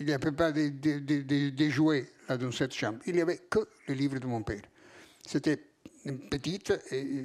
[0.00, 3.00] Il n'y avait pas de, de, de, jouets dans cette chambre.
[3.06, 4.62] Il n'y avait que les livres de mon père.
[5.26, 5.60] C'était
[6.30, 7.24] petite et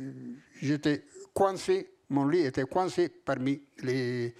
[0.62, 4.34] j'étais coincé, mon lit était coincé parmi les,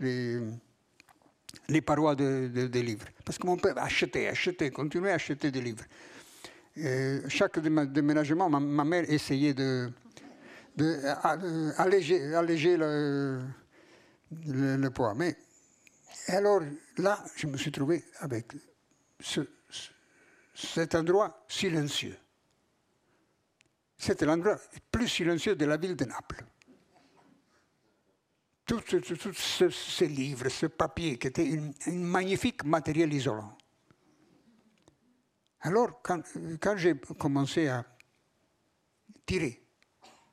[0.00, 3.06] les, parois des livres.
[3.24, 5.84] Parce que mon père achetait, achetait, continuait à acheter des livres.
[7.28, 9.90] chaque déménagement, ma, mère essayait de,
[10.76, 11.00] de
[11.78, 13.40] alléger, le,
[14.90, 15.14] poids.
[15.14, 15.36] Mais
[16.28, 16.60] alors
[16.98, 18.52] là, je me suis trouvé avec
[20.54, 22.16] cet endroit silencieux.
[23.98, 24.58] C'était l'endroit
[24.90, 26.44] plus silencieux de la ville de Naples.
[28.66, 28.82] Tous
[29.70, 33.56] ces livres, ce papier qui était un magnifique matériel isolant.
[35.60, 36.22] Alors, quand,
[36.76, 37.84] j'ai commencé à
[39.24, 39.62] tirer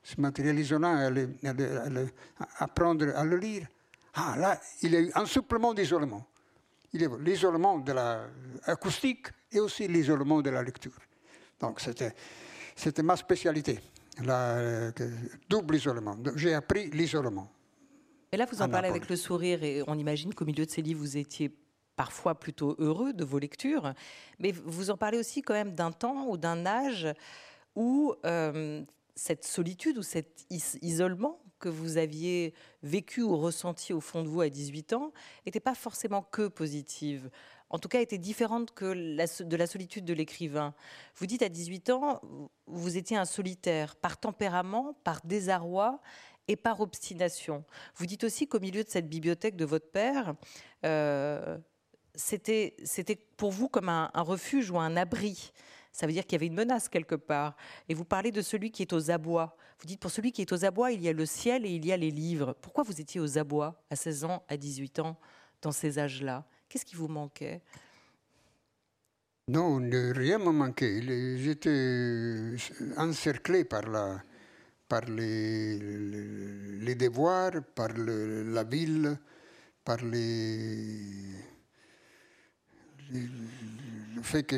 [0.01, 3.67] ce matériel isolant, à, à, apprendre à le lire,
[4.15, 6.27] ah là, il y a eu un supplément d'isolement.
[6.91, 10.99] Il y a l'isolement de l'acoustique et aussi l'isolement de la lecture.
[11.59, 12.13] Donc c'était,
[12.75, 13.79] c'était ma spécialité,
[14.19, 14.91] le
[15.49, 16.17] double isolement.
[16.35, 17.49] J'ai appris l'isolement.
[18.31, 20.81] Et là, vous en parlez avec le sourire et on imagine qu'au milieu de ces
[20.81, 21.55] livres, vous étiez
[21.95, 23.93] parfois plutôt heureux de vos lectures,
[24.39, 27.07] mais vous en parlez aussi quand même d'un temps ou d'un âge
[27.75, 28.83] où euh,
[29.15, 34.41] cette solitude ou cet isolement que vous aviez vécu ou ressenti au fond de vous
[34.41, 35.13] à 18 ans
[35.45, 37.29] n'était pas forcément que positive.
[37.73, 40.75] En tout cas, était différente que de la solitude de l'écrivain.
[41.15, 42.21] Vous dites à 18 ans,
[42.67, 45.99] vous étiez un solitaire par tempérament, par désarroi
[46.47, 47.65] et par obstination.
[47.95, 50.35] Vous dites aussi qu'au milieu de cette bibliothèque de votre père,
[50.85, 51.57] euh,
[52.13, 52.75] c'était
[53.37, 55.51] pour vous comme un, un refuge ou un abri
[55.93, 57.55] ça veut dire qu'il y avait une menace quelque part.
[57.87, 59.55] Et vous parlez de celui qui est aux abois.
[59.79, 61.85] Vous dites pour celui qui est aux abois, il y a le ciel et il
[61.85, 62.57] y a les livres.
[62.61, 65.19] Pourquoi vous étiez aux abois à 16 ans, à 18 ans,
[65.61, 66.45] dans ces âges-là?
[66.73, 67.61] Qu'est-ce qui vous manquait?
[69.49, 71.37] Non, rien ne me manquait.
[71.37, 72.55] J'étais
[72.97, 74.23] encerclé par, la,
[74.89, 79.19] par les, les, devoirs, par la ville,
[79.85, 80.97] par les
[83.11, 84.57] le fait que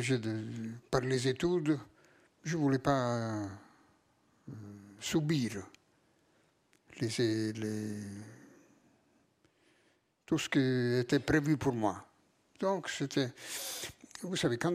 [0.89, 1.78] par les études,
[2.45, 4.54] je ne voulais pas euh,
[5.01, 5.67] subir
[7.01, 7.10] les,
[10.26, 12.06] tout ce qui était prévu pour moi.
[12.60, 13.32] Donc, c'était.
[14.22, 14.74] Vous savez, quand,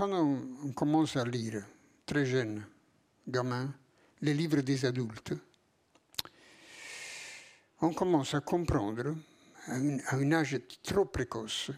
[0.00, 1.64] on, commence à lire,
[2.04, 2.64] très jeune,
[3.28, 3.72] gamin,
[4.22, 5.34] les livres des adultes,
[7.80, 9.14] on commence à comprendre,
[9.66, 9.74] à
[10.16, 11.70] un âge trop précoce,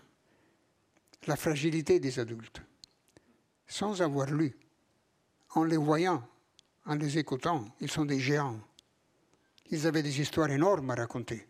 [1.26, 2.62] la fragilité des adultes,
[3.66, 4.56] sans avoir lu.
[5.54, 6.26] En les voyant,
[6.86, 8.60] en les écoutant, ils sont des géants.
[9.70, 11.47] Ils avaient des histoires énormes à raconter.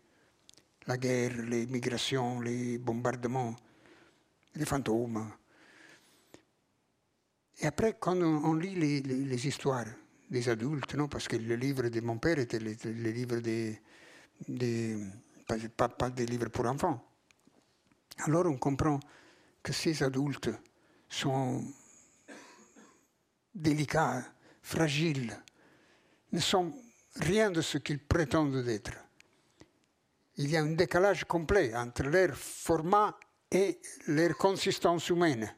[0.87, 3.55] La guerre, les migrations, les bombardements,
[4.55, 5.31] les fantômes.
[7.61, 9.85] Et après, quand on, lit les, histoires
[10.29, 12.71] des adultes, parce que le livre de mon père était le,
[13.11, 13.79] livre des,
[15.75, 17.05] pas des livres pour enfants.
[18.19, 18.99] Alors on comprend
[19.61, 20.49] que ces adultes
[21.09, 21.63] sont
[23.53, 24.23] délicats,
[24.61, 25.37] fragiles,
[26.31, 26.73] ne sont
[27.15, 28.91] rien de ce qu'ils prétendent être.
[30.41, 33.13] Il y a un décalage complet entre leur format
[33.51, 35.53] et leur consistance humaine.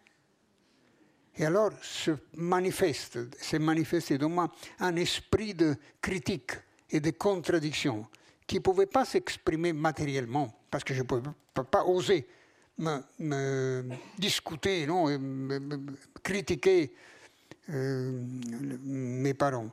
[1.38, 6.54] Et alors se manifeste, se manifeste dans moi un esprit de critique
[6.89, 8.08] et de contradiction
[8.48, 11.30] qui ne pouvait pas s'exprimer matériellement, parce que je ne pouvais
[11.70, 12.28] pas oser
[14.17, 15.06] discuter, non,
[16.24, 16.91] critiquer
[17.70, 18.26] euh,
[18.84, 19.70] mes parents.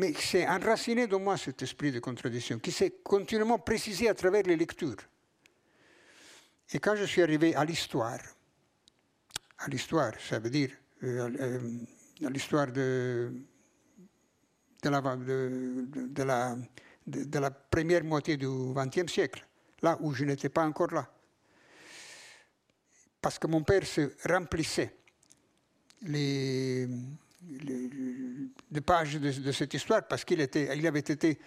[0.00, 4.44] Mais c'est enraciné dans moi cet esprit de contradiction qui s'est continuellement précisé à travers
[4.44, 4.96] les lectures.
[6.72, 8.18] Et quand je suis arrivé à l'histoire,
[9.58, 10.70] à l'histoire, ça veut dire
[11.02, 13.30] euh, euh, à l'histoire de,
[14.82, 16.56] la,
[17.06, 19.46] de la première moitié du XXe siècle,
[19.82, 21.06] là où je n'étais pas encore là
[23.20, 24.96] parce que mon père se remplissait
[26.00, 26.88] les,
[28.84, 31.38] pages de, cette histoire parce qu'il était, il avait été,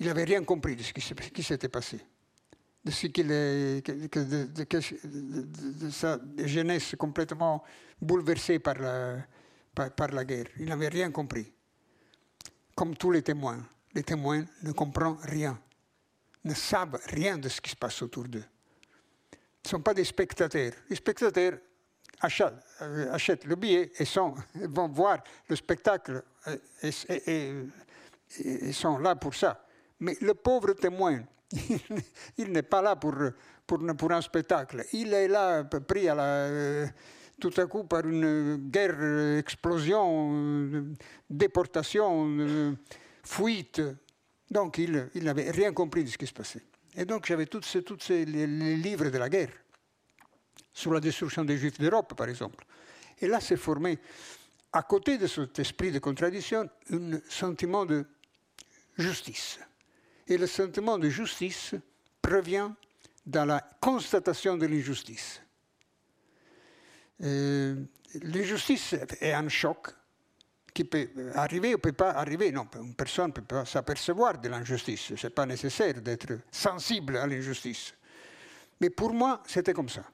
[0.00, 2.00] il avait rien compris de ce qui, s'était passé,
[2.84, 3.80] de ce qu'il de,
[5.90, 7.62] sa jeunesse complètement
[8.00, 9.18] bouleversée par la,
[9.74, 10.46] par la guerre.
[10.58, 11.52] Il n'avait rien compris.
[12.74, 15.58] Comme tous les témoins, les témoins ne comprennent rien,
[16.44, 18.44] ne savent rien de ce qui se passe autour d'eux
[19.64, 20.72] ne sont pas des spectateurs.
[20.88, 21.54] Les spectateurs
[22.24, 24.04] achètent, euh, le billet et
[24.68, 26.56] vont voir le spectacle euh,
[27.26, 29.64] et, sont là pour ça.
[30.00, 31.22] Mais le pauvre témoin,
[32.38, 33.14] il n'est pas là pour,
[34.10, 34.84] un spectacle.
[34.92, 36.86] Il est là pris à euh,
[37.40, 40.84] tout à coup par une guerre, explosion,
[41.30, 42.76] déportation,
[43.22, 43.80] fuite.
[44.50, 46.62] Donc il, n'avait rien compris de ce qui se passait.
[46.96, 47.62] Et donc j'avais tous
[48.00, 49.50] ces, les, livres de la guerre.
[50.74, 52.66] Sur la destruction des Juifs d'Europe, par exemple.
[53.20, 53.98] Et là s'est formé,
[54.72, 58.04] à côté de cet esprit de contradiction, un sentiment de
[58.98, 59.60] justice.
[60.26, 61.74] Et le sentiment de justice
[62.20, 62.74] provient
[63.24, 65.40] de la constatation de l'injustice.
[67.22, 67.76] Euh,
[68.22, 69.88] l'injustice est un choc
[70.74, 72.50] qui peut arriver ou peut pas arriver.
[72.50, 75.14] Non, une personne ne peut pas s'apercevoir de l'injustice.
[75.14, 77.94] Ce n'est pas nécessaire d'être sensible à l'injustice.
[78.80, 80.04] Mais pour moi, c'était comme ça.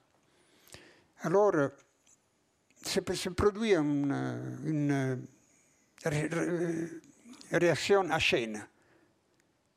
[1.23, 1.71] Alors,
[2.83, 4.13] se produit une,
[4.65, 5.27] une
[7.53, 8.67] réaction à chaîne.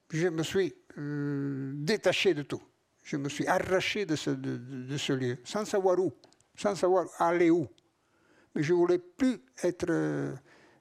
[0.09, 2.61] Je me suis euh, détaché de tout.
[3.03, 6.13] Je me suis arraché de ce, lieu, sans savoir où,
[6.55, 7.67] sans savoir aller où.
[8.55, 10.33] Mais je ne voulais plus être euh,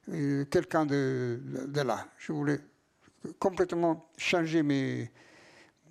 [0.09, 1.41] euh, quelqu'un de,
[1.83, 2.07] là.
[2.17, 2.59] Je voulais
[3.39, 5.11] complètement changer mes,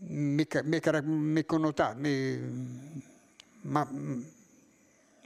[0.01, 0.81] mes, mes,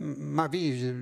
[0.01, 0.93] ma vie,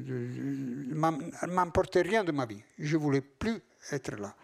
[1.49, 2.63] m'emportais rien de ma vie.
[2.79, 4.35] Je ne voulais plus être là.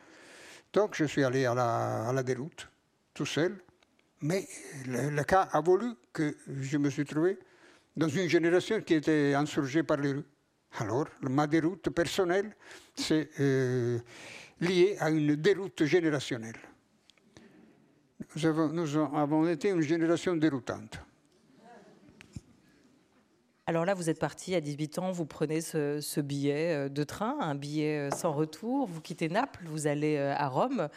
[0.72, 2.68] Donc je suis allé à la, déroute,
[3.14, 3.56] tout seul.
[4.22, 4.46] Mais
[4.86, 7.38] le, le, cas a voulu que je me suis trouvé
[7.96, 10.24] dans une génération qui était insurgée par les rues.
[10.78, 12.54] Alors, ma déroute personnelle,
[12.94, 13.98] c'est euh,
[14.60, 16.56] lié à une déroute générationnelle.
[18.36, 21.00] Nous avons, nous avons été une génération déroutante.
[23.70, 27.04] Alors là, vous êtes parti à 18 ans, vous prenez ce, ce, billet euh, de
[27.04, 30.88] train, un billet euh, sans retour, vous quittez Naples, vous allez euh, à Rome.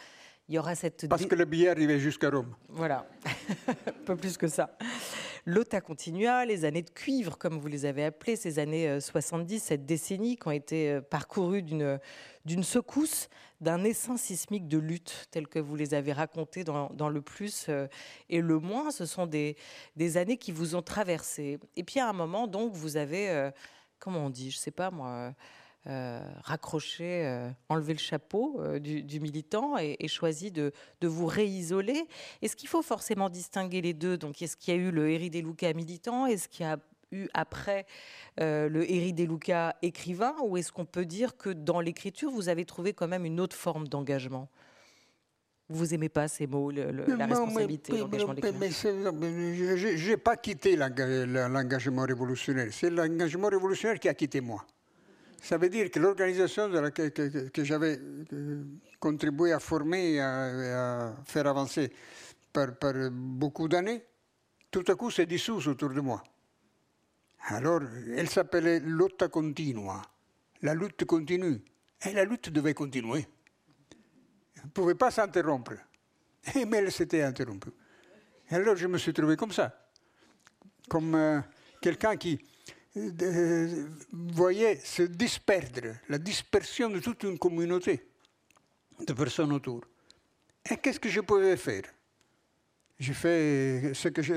[0.48, 1.08] Il y aura cette...
[1.08, 2.52] Parce que le billet arrivait jusqu'à Rome.
[2.70, 3.06] Voilà,
[3.68, 4.76] un peu plus que ça.
[5.46, 9.86] L'OTA continua, les années de cuivre, comme vous les avez appelées, ces années 70, cette
[9.86, 12.00] décennie qui ont été parcourues d'une
[12.44, 13.28] d'une secousse,
[13.60, 17.86] d'un essaim sismique de lutte, tel que vous les avez racontés dans, le plus euh,
[18.28, 18.90] et le moins.
[18.90, 19.56] Ce sont des,
[19.96, 21.58] des, années qui vous ont traversé.
[21.76, 23.50] Et puis à un moment, donc, vous avez, euh,
[23.98, 25.34] comment on dit, je ne sais pas moi,
[25.86, 32.08] euh, raccroché, euh, enlevé le chapeau euh, du, militant et, choisi de, vous réisoler.
[32.40, 34.16] Est-ce qu'il faut forcément distinguer les deux?
[34.16, 36.24] Donc, est-ce qu'il y a eu le Eri Luca militant?
[36.24, 36.78] Est-ce qu'il y a
[37.14, 37.86] eu après
[38.40, 42.48] euh, le Eri De Luca écrivain Ou est-ce qu'on peut dire que dans l'écriture, vous
[42.48, 44.48] avez trouvé quand même une autre forme d'engagement?
[45.70, 52.02] Vous n'aimez pas ces mots, le, le, la responsabilité, l'engagement je n'ai pas quitté l'engagement
[52.02, 52.68] révolutionnaire.
[52.70, 54.62] C'est l'engagement révolutionnaire qui a quitté moi.
[55.40, 57.98] Ça veut dire que l'organisation que, que, que j'avais
[59.00, 61.90] contribué à former et à, à faire avancer
[62.52, 64.02] par, par beaucoup d'années,
[64.70, 66.22] tout à coup s'est dissoute autour de moi.
[67.48, 67.82] Alors,
[68.16, 70.00] elle s'appelait lotta continua,
[70.62, 71.60] la lutte continue.
[72.06, 73.26] Et la lutte devait continuer.
[74.56, 75.72] Elle ne pouvait pas s'interrompre.
[76.54, 77.70] Mais elle s'était interrompue.
[78.50, 79.88] Et alors, je me suis trouvé comme ça,
[80.88, 81.40] comme euh,
[81.80, 82.38] quelqu'un qui
[82.96, 88.06] euh, voyait se disperdre, la dispersion de toute une communauté
[89.00, 89.82] de personnes autour.
[90.70, 91.84] Et qu'est-ce que je pouvais faire?
[92.98, 94.34] J'ai fait ce que je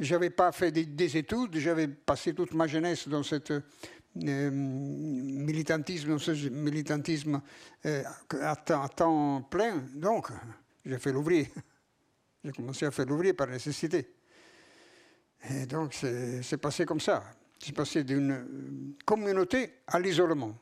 [0.00, 6.10] n'avais pas fait des, des études, j'avais passé toute ma jeunesse dans ce euh, militantisme,
[6.10, 7.40] dans ce militantisme
[7.86, 8.02] euh,
[8.42, 9.78] à, temps, plein.
[9.94, 10.28] Donc,
[10.84, 11.50] j'ai fait l'ouvrier.
[12.44, 14.06] J'ai commencé à faire l'ouvrier par nécessité.
[15.50, 17.24] Et donc, c'est passé comme ça.
[17.58, 20.54] C'est passé d'une communauté à l'isolement,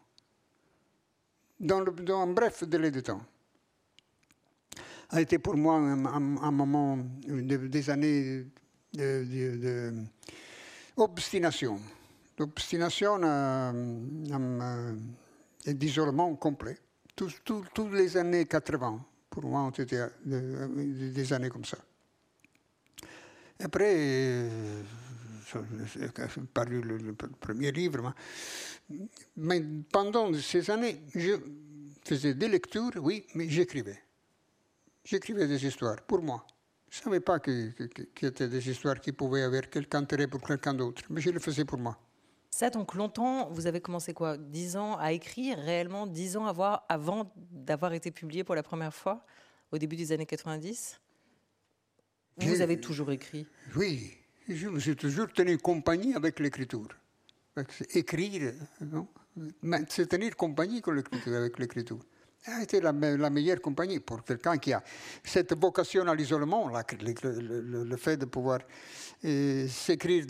[1.58, 3.22] dans, dans un bref délai de temps
[5.12, 8.46] a été pour moi un, moment, de, des années
[10.96, 11.78] d'obstination.
[12.36, 13.20] D'obstination
[15.66, 16.78] et d'isolement complet.
[17.14, 21.76] Toutes les années 80, pour moi, ont été des années comme ça.
[23.60, 24.48] Après,
[26.54, 28.14] paru le, le, premier livre,
[29.36, 31.32] mais pendant ces années, je
[32.02, 34.02] faisais des lectures, oui, mais j'écrivais
[35.04, 36.46] j'écrivais des histoires pour moi.
[36.90, 40.26] Je ne savais pas que, que, que c'était des histoires qui pouvaient avoir quelque intérêt
[40.26, 41.98] pour quelqu'un d'autre, mais je le faisais pour moi.
[42.50, 44.36] Ça, donc longtemps, vous avez commencé quoi?
[44.36, 48.92] Dix ans à écrire, réellement dix ans avoir, avant d'avoir été publié pour la première
[48.92, 49.24] fois,
[49.70, 51.00] au début des années 90
[52.36, 53.46] Vous avez toujours écrit?
[53.74, 54.12] Oui,
[54.48, 56.88] je me suis toujours tenu compagnie avec l'écriture.
[57.94, 58.52] Écrire,
[59.88, 60.82] c'est tenir compagnie
[61.26, 62.00] avec l'écriture
[62.46, 64.82] a été la, meilleure compagnie pour quelqu'un qui a
[65.22, 68.60] cette vocation à l'isolement, le, fait de pouvoir
[69.22, 70.26] des, écrire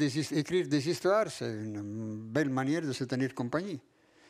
[0.69, 3.81] des histoires, c'est une belle manière de se tenir compagnie.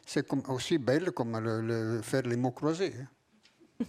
[0.07, 2.95] C'est aussi belle comme le, faire les mots croisés.
[3.81, 3.85] Hein.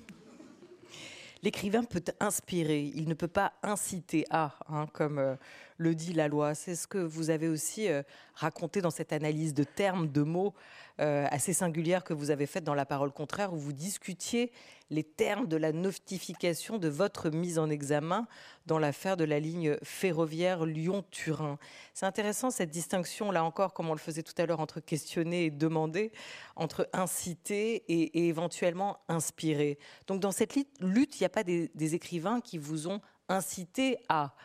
[1.44, 5.36] L'écrivain peut inspirer, il ne peut pas inciter à, hein, comme euh,
[5.78, 6.56] le dit la loi.
[6.56, 8.02] C'est ce que vous avez aussi euh,
[8.34, 10.54] raconté dans cette analyse de termes, de mots
[11.02, 14.54] euh, assez singulière que vous avez faite dans La parole contraire, où vous discutiez
[14.94, 18.28] les termes de la notification de votre mise en examen
[18.66, 21.58] dans l'affaire de la ligne ferroviaire Lyon-Turin.
[21.94, 25.46] C'est intéressant cette distinction, là encore, comme on le faisait tout à l'heure, entre questionner
[25.46, 26.12] et demander,
[26.56, 29.80] entre inciter et, éventuellement inspirer.
[30.08, 34.36] Donc dans cette lutte, il n'y a pas des, écrivains qui vous ont incité à,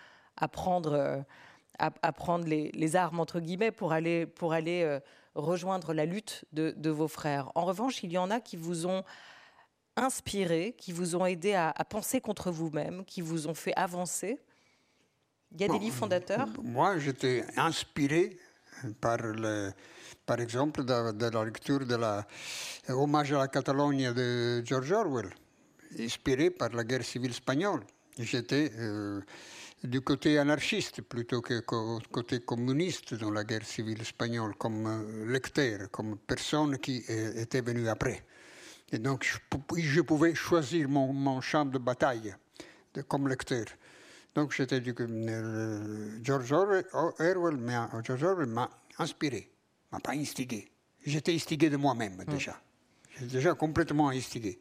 [0.50, 4.98] prendre, euh, les, armes, entre guillemets, pour aller, pour aller euh,
[5.34, 7.52] rejoindre la lutte de, vos frères.
[7.54, 9.04] En revanche, il y en a qui vous ont
[9.98, 14.38] inspiré, qui vous ont aidé à, penser contre vous-même, qui vous ont fait avancer.
[15.52, 18.36] Il y a des livres fondateurs Moi, j'étais inspiré
[19.00, 19.72] par, le,
[20.26, 22.26] par exemple, de, la lecture de la
[22.88, 25.30] Hommage à la Catalogne de George Orwell,
[25.98, 27.80] inspiré par la guerre civile espagnole.
[28.18, 29.20] J'étais euh,
[29.82, 31.60] du côté anarchiste plutôt que
[32.00, 37.62] du côté communiste dans la guerre civile espagnole, comme euh, lecteur, comme personne qui était
[37.62, 38.24] venue après.
[38.92, 39.24] Et donc,
[39.76, 42.34] je, pouvais choisir mon, champ de bataille
[43.06, 43.66] comme lecteur.
[44.34, 44.94] Donc, j'étais du.
[44.98, 49.50] Euh, George Orwell, m'a inspiré,
[49.92, 50.70] m'a pas instigé.
[51.04, 52.30] J'étais instigé de moi-même hmm.
[52.30, 52.60] déjà.
[53.10, 54.58] J'étais déjà complètement instigé.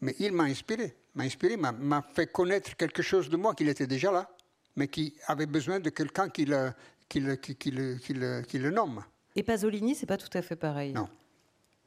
[0.00, 3.86] Mais il m'a inspiré, m'a inspiré, m'a fait connaître quelque chose de moi qui était
[3.86, 4.28] déjà là,
[4.76, 6.72] mais qui avait besoin de quelqu'un qui le,
[7.08, 9.02] qui, le, qui, qui, le, qui, le, qui le nomme.
[9.34, 10.92] Et Pasolini, c'est pas tout à fait pareil.
[10.92, 11.08] Non,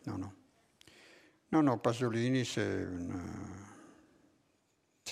[0.07, 0.32] non, non.
[1.52, 2.86] Non, non, Pasolini, c'est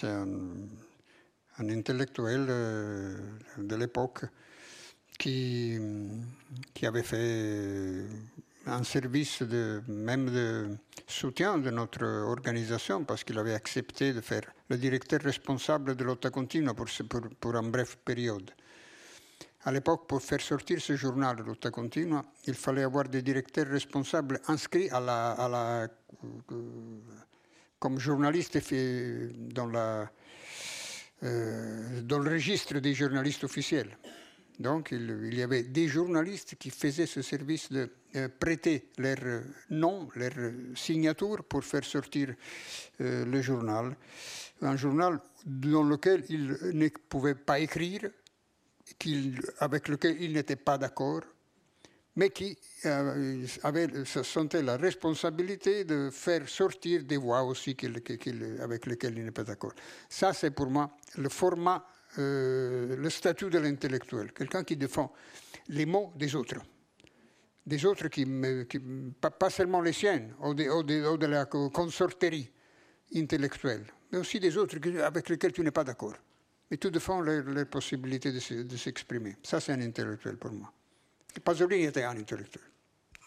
[0.04, 0.28] un,
[1.58, 3.18] un, intellectuel euh,
[3.58, 4.26] de l'époque
[5.18, 5.80] qui,
[6.84, 8.06] avait fait
[8.68, 10.78] un service de, même de
[11.08, 16.30] soutien de notre organisation parce qu'il avait accepté de faire le directeur responsable de l'Otta
[16.30, 18.52] Continua pour, une brève période.
[19.64, 24.40] À l'époque, pour faire sortir ce journal, Lotta Continua, il fallait avoir des directeurs responsables
[24.48, 25.88] inscrits à la,
[26.24, 27.00] euh,
[27.80, 28.60] comme journalistes
[29.54, 30.10] dans, la,
[31.24, 33.98] euh, dans le registre des journalistes officiels.
[34.60, 39.18] Donc, il, y avait des journalistes qui faisaient ce service de euh, prêter leur
[39.70, 40.32] nom, leur
[40.76, 42.34] signature pour faire sortir
[43.00, 43.96] le journal.
[44.62, 48.10] Un journal dans lequel ils ne pouvaient pas écrire,
[49.60, 51.22] avec lequel il n'était pas d'accord,
[52.18, 57.78] mais qui euh, avait, se sentait la responsabilité de faire sortir des voix aussi
[58.60, 59.74] avec lesquelles il n'est pas d'accord.
[60.10, 61.86] Ça, c'est pour moi le format,
[62.18, 65.14] euh, le statut de l'intellectuel, quelqu'un qui défend
[65.70, 66.58] les mots des autres.
[67.66, 68.26] Des autres qui,
[69.22, 72.50] pas, seulement les siennes, ou de, la consorterie
[73.16, 76.16] intellectuelle, mais aussi des autres avec lesquels tu n'es pas d'accord
[76.70, 79.38] mais tout défend les, possibilités de s'exprimer.
[79.42, 80.74] Ça, c'est un intellectuel pour moi.
[81.44, 82.64] Pasolini était un intellectuel.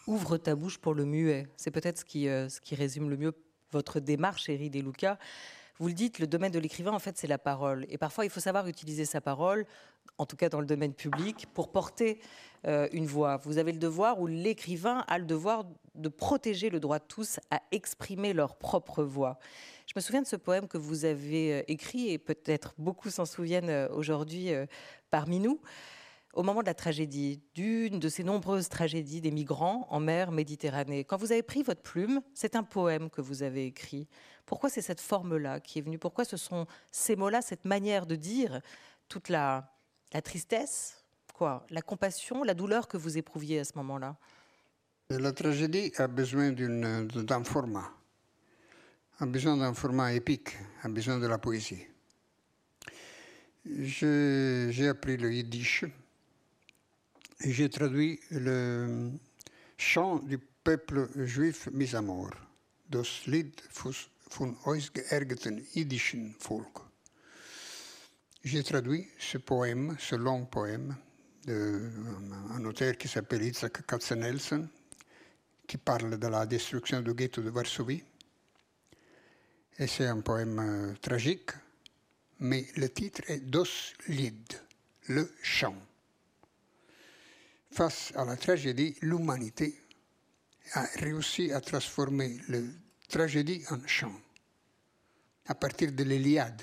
[0.07, 1.47] Ouvre ta bouche pour le muet.
[1.57, 3.33] C'est peut-être ce qui, euh, ce qui résume le mieux
[3.71, 5.17] votre démarche, Eri De Luca.
[5.77, 7.85] Vous le dites, le domaine de l'écrivain, en fait, c'est la parole.
[7.89, 9.65] Et parfois, il faut savoir utiliser sa parole,
[10.17, 12.19] en tout cas dans le domaine public, pour porter
[12.67, 13.37] euh, une voix.
[13.37, 17.39] Vous avez le devoir, ou l'écrivain a le devoir de protéger le droit de tous
[17.49, 19.39] à exprimer leur propre voix.
[19.87, 23.25] Je me souviens de ce poème que vous avez euh, écrit, et peut-être beaucoup s'en
[23.25, 24.51] souviennent aujourd'hui
[25.09, 25.61] parmi nous,
[26.33, 31.03] au moment de la tragédie, d'une de ces nombreuses tragédies des migrants en mer Méditerranée.
[31.03, 34.07] Quand vous avez pris votre plume, c'est un poème que vous avez écrit.
[34.45, 35.99] Pourquoi c'est cette forme-là qui est venue?
[35.99, 38.61] Pourquoi ce sont ces mots-là, cette manière de dire
[39.07, 39.73] toute la,
[40.23, 41.03] tristesse,
[41.33, 44.15] quoi, la compassion, la douleur que vous éprouviez à ce moment-là?
[45.09, 47.91] La tragédie a besoin d'un format
[49.21, 51.85] a besoin d'un format épique, a besoin de la poésie.
[53.63, 55.85] J'ai appris le yiddish
[57.43, 59.11] j'ai traduit le
[59.77, 62.35] chant du peuple juif mis à mort,
[62.89, 63.61] das Lied
[64.29, 66.81] von ausgeärgerten jiddischen Volk.
[68.43, 70.95] J'ai traduit ce poème, ce long poème,
[71.45, 74.67] d'un auteur qui s'appelle Isaac Katzenelson,
[75.67, 78.03] qui parle de la destruction du ghetto de Varsovie.
[79.77, 81.51] Et c'est un poème euh, tragique,
[82.39, 84.53] mais le titre est Dos Lied,
[85.07, 85.75] le chant.
[87.71, 89.73] Face à la tragédie, l'humanité
[90.73, 92.59] a réussi à transformer la
[93.07, 94.13] tragédie en chant.
[95.47, 96.61] À partir de l'Iliade,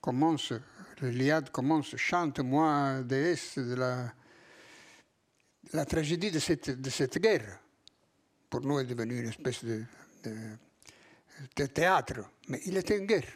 [0.00, 0.52] commence,
[1.00, 4.12] l'Iliade commence, chante-moi, déesse de la,
[5.72, 7.60] la tragédie de cette, de cette guerre.
[8.48, 9.84] Pour nous, est devenue une espèce de
[11.56, 13.32] de théâtre, mais il était en guerre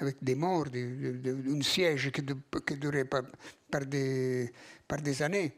[0.00, 2.22] avec des morts, un siège qui,
[2.66, 3.22] qui durait par,
[3.70, 5.52] par des années.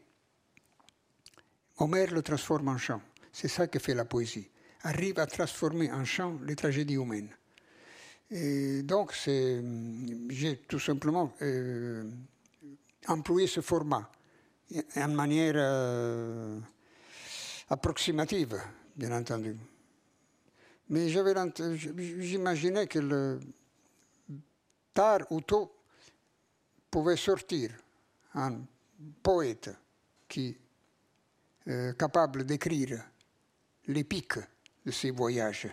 [1.77, 3.01] Homère le transforme en chant.
[3.31, 4.47] C'est ça que fait la poésie.
[4.83, 7.29] Arrive à transformer en chant les tragédies humaines.
[8.29, 12.03] Et donc, j'ai tout simplement euh,
[13.07, 14.09] employé ce format
[14.95, 16.59] en manière euh,
[17.69, 18.59] approximative,
[18.95, 19.55] bien entendu.
[20.89, 23.39] Mais j'imaginais que le,
[24.93, 25.75] tard ou tôt
[26.89, 27.71] pouvait sortir
[28.35, 28.61] un
[29.21, 29.69] poète
[30.27, 30.57] qui
[31.65, 33.03] est capable d'écrire
[33.87, 34.39] les pics
[34.85, 35.67] de ses voyages,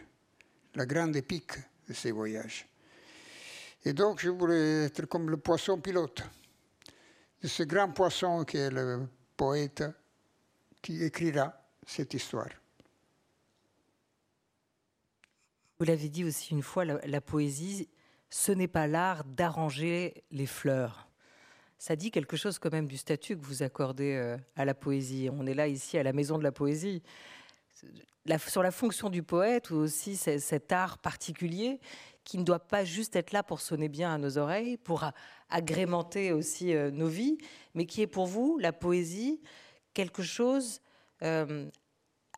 [0.75, 1.53] la grande épique
[1.89, 2.67] de ses voyages.
[3.85, 6.23] Et donc je voulais être comme le poisson pilote
[7.43, 9.07] de ce grand poisson qui est le
[9.37, 9.85] poète
[10.83, 11.55] qui écrira
[11.87, 12.51] cette histoire.
[15.79, 17.89] Vous l'avez dit aussi une fois, la, poésie,
[18.31, 21.09] ce n'est pas l'art d'arranger les fleurs.
[21.79, 25.29] Ça dit quelque chose quand même du statut que vous accordez euh, à la poésie.
[25.33, 27.03] On est là ici à la maison de la poésie.
[28.47, 31.81] sur la fonction du poète ou aussi cet art particulier
[32.25, 35.05] qui ne doit pas juste être là pour sonner bien à nos oreilles, pour
[35.49, 37.39] agrémenter aussi euh, nos vies,
[37.75, 39.41] mais qui est pour vous, la poésie,
[39.95, 40.81] quelque chose
[41.23, 41.69] euh,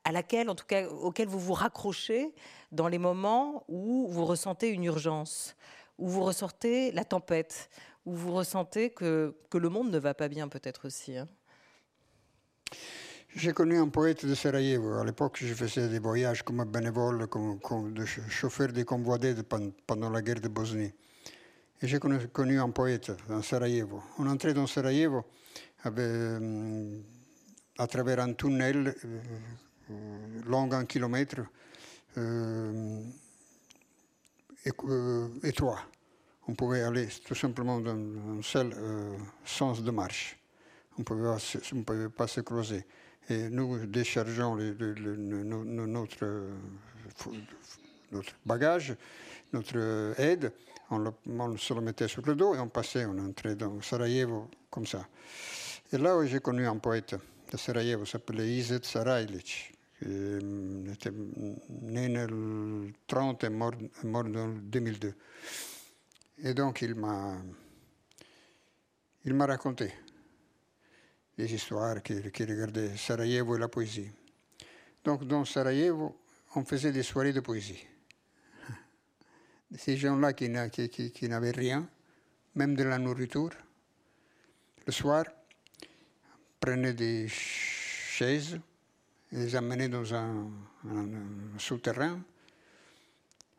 [0.04, 2.32] à laquelle, en tout cas, auquel vous vous raccrochez
[2.70, 5.56] dans les moments où vous ressentez une urgence,
[5.98, 7.70] où vous ressentez la tempête,
[8.04, 11.16] où vous ressentez que, que le monde ne va pas bien peut-être aussi.
[11.16, 11.28] Hein.
[13.34, 14.94] J'ai connu un poète de Sarajevo.
[14.94, 17.94] À l'époque, je faisais des voyages comme bénévole, comme, comme
[18.28, 19.42] chauffeur des convois d'aide
[19.86, 20.92] pendant la guerre de Bosnie.
[21.80, 24.02] Et j'ai connu, un poète dans Sarajevo.
[24.18, 25.24] On entrait dans Sarajevo
[25.86, 27.00] euh,
[27.78, 28.94] à travers un tunnel
[29.90, 31.40] euh, long un kilomètre, euh,
[32.18, 33.00] euh,
[35.42, 35.80] étroit.
[36.48, 38.74] On pouvait aller tout simplement dans un seul
[39.44, 40.38] sens de marche.
[40.98, 42.84] On ne pouvait pas se creuser
[43.28, 46.26] et nous déchargeons notre,
[48.10, 48.94] notre, bagage,
[49.52, 50.52] notre aide,
[50.90, 54.86] on, se le mettait sur le dos et on passait, on entrait dans Sarajevo comme
[54.86, 55.06] ça.
[55.92, 57.14] Et là où j'ai connu un poète
[57.50, 59.72] de Sarajevo, s'appelait Izet Sarajlic,
[60.02, 61.12] était
[61.68, 63.72] né en le 30 et mort,
[64.04, 65.14] mort en 2002.
[66.44, 67.36] Et donc il m'a,
[69.24, 69.92] il m'a raconté
[71.38, 74.10] les histoires qui, qui regardaient Sarajevo et la poésie.
[75.04, 76.18] Donc dans Sarajevo,
[76.54, 77.86] on faisait des soirées de poésie.
[79.76, 80.50] Ces gens-là qui,
[80.90, 81.88] qui, qui, n'avaient rien,
[82.54, 83.50] même de la nourriture,
[84.86, 85.24] le soir,
[86.60, 88.60] prenaient des chaises
[89.32, 90.50] les amenaient dans un,
[91.58, 92.20] souterrain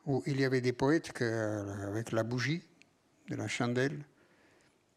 [0.05, 2.61] où il y avait des poètes qui, avec la bougie
[3.29, 4.03] de la chandelle,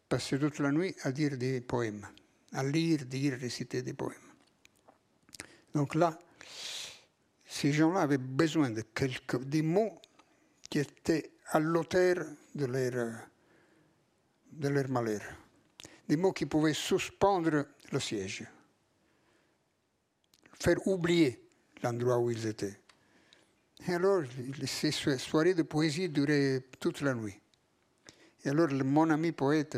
[0.09, 2.05] passaient toute la nuit à dire des poèmes
[2.53, 4.15] à lire, dire, réciter des poèmes.
[5.73, 6.17] Donc là,
[7.45, 9.99] ces gens-là avaient besoin de quelques des mots
[10.69, 12.25] qui étaient à l'auteur
[12.55, 13.19] de leur
[14.89, 15.21] malheur,
[16.07, 18.43] des mots qui pouvaient suspendre le siège,
[20.59, 21.47] faire oublier
[21.83, 22.79] l'endroit où ils étaient.
[23.87, 24.23] Et alors,
[24.65, 27.39] ces soirées de poésie duraient toute la nuit.
[28.43, 29.77] Et alors, mon ami poète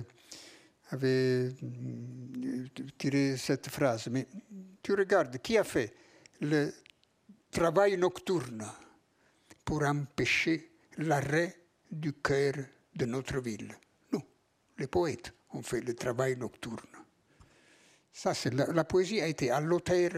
[0.91, 2.67] avait mm,
[2.97, 4.07] tiré cette phrase.
[4.07, 4.27] Mais
[4.82, 5.93] tu regardes, qui a fait
[6.41, 6.71] le
[7.51, 8.65] travail nocturne
[9.65, 11.55] pour empêcher l'arrêt
[11.91, 12.53] du cœur
[12.95, 13.75] de notre ville?
[14.11, 14.23] Nous,
[14.77, 16.77] les poètes, ont fait le travail nocturne.
[18.11, 20.11] Ça, c'est la, poésie a été à l'auteur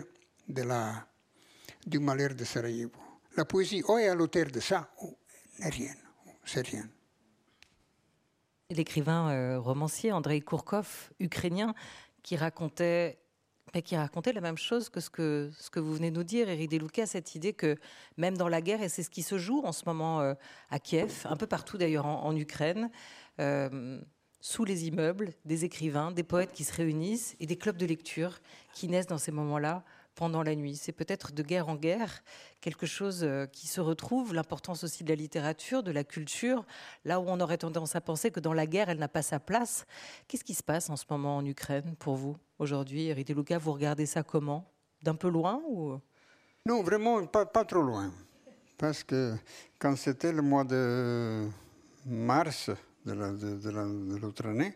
[0.47, 1.07] de la,
[1.85, 2.91] du malheur de Sarajevo.
[3.37, 5.17] La poésie, ou est à l'auteur de ça, ou
[5.59, 5.93] n'est rien,
[6.45, 6.89] c'est rien
[8.71, 11.73] l'écrivain euh, romancier Andrei Kourkov, ukrainien,
[12.23, 13.17] qui racontait
[13.85, 16.49] qui racontait la même chose que ce que, ce que vous venez de nous dire,
[16.49, 17.77] Eric Deluca, cette idée que
[18.17, 20.33] même dans la guerre, et c'est ce qui se joue en ce moment euh,
[20.69, 22.91] à Kiev, un peu partout d'ailleurs en, Ukraine,
[23.39, 24.01] euh,
[24.41, 28.39] sous les immeubles, des écrivains, des poètes qui se réunissent et des clubs de lecture
[28.73, 29.85] qui naissent dans ces moments-là
[30.15, 30.75] pendant la nuit.
[30.75, 32.23] C'est peut-être de guerre en guerre
[32.59, 36.65] quelque chose euh, qui se retrouve, l'importance aussi de la littérature, de la culture,
[37.05, 39.39] là où on aurait tendance à penser que dans la guerre, elle n'a pas sa
[39.39, 39.85] place.
[40.27, 44.05] Qu'est-ce qui se passe en ce moment en Ukraine pour vous aujourd'hui, Luca Vous regardez
[44.05, 44.71] ça comment?
[45.01, 45.97] D'un peu loin ou?
[46.65, 48.11] Non, vraiment pas, pas trop loin.
[48.77, 49.33] Parce que
[49.79, 51.47] quand c'était le mois de
[52.05, 52.69] mars
[53.05, 54.75] de l'autre année,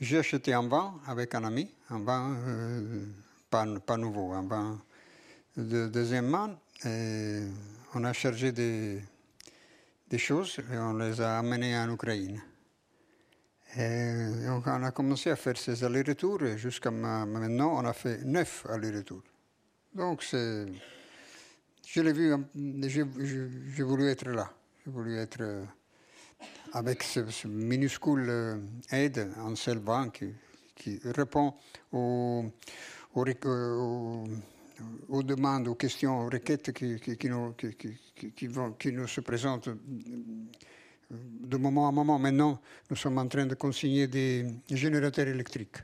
[0.00, 3.04] j'ai acheté un vin avec un ami, un vin euh,
[3.52, 4.80] pas, pas nouveau, un vin
[5.56, 6.58] de deuxième main.
[6.86, 7.42] Et
[7.94, 9.02] on a chargé des,
[10.16, 12.40] choses et on les a amenés en Ukraine.
[13.76, 19.22] On a commencé à faire ces allers-retours et jusqu'à maintenant, on a fait neuf allers-retours.
[19.94, 22.34] Donc, je l'ai vu,
[22.86, 24.50] j'ai voulu être là.
[24.84, 25.64] J'ai voulu être euh,
[26.72, 28.56] avec ce, minuscule euh,
[28.90, 30.34] aide en seul banc qui,
[31.04, 31.54] répond
[31.92, 32.44] aux,
[33.14, 33.24] aux,
[35.22, 39.68] demandes, aux questions, aux requêtes qui, nous, se présentent
[41.10, 42.18] de moment à moment.
[42.18, 42.60] Maintenant,
[42.90, 45.76] nous sommes en train de consigner des générateurs électriques.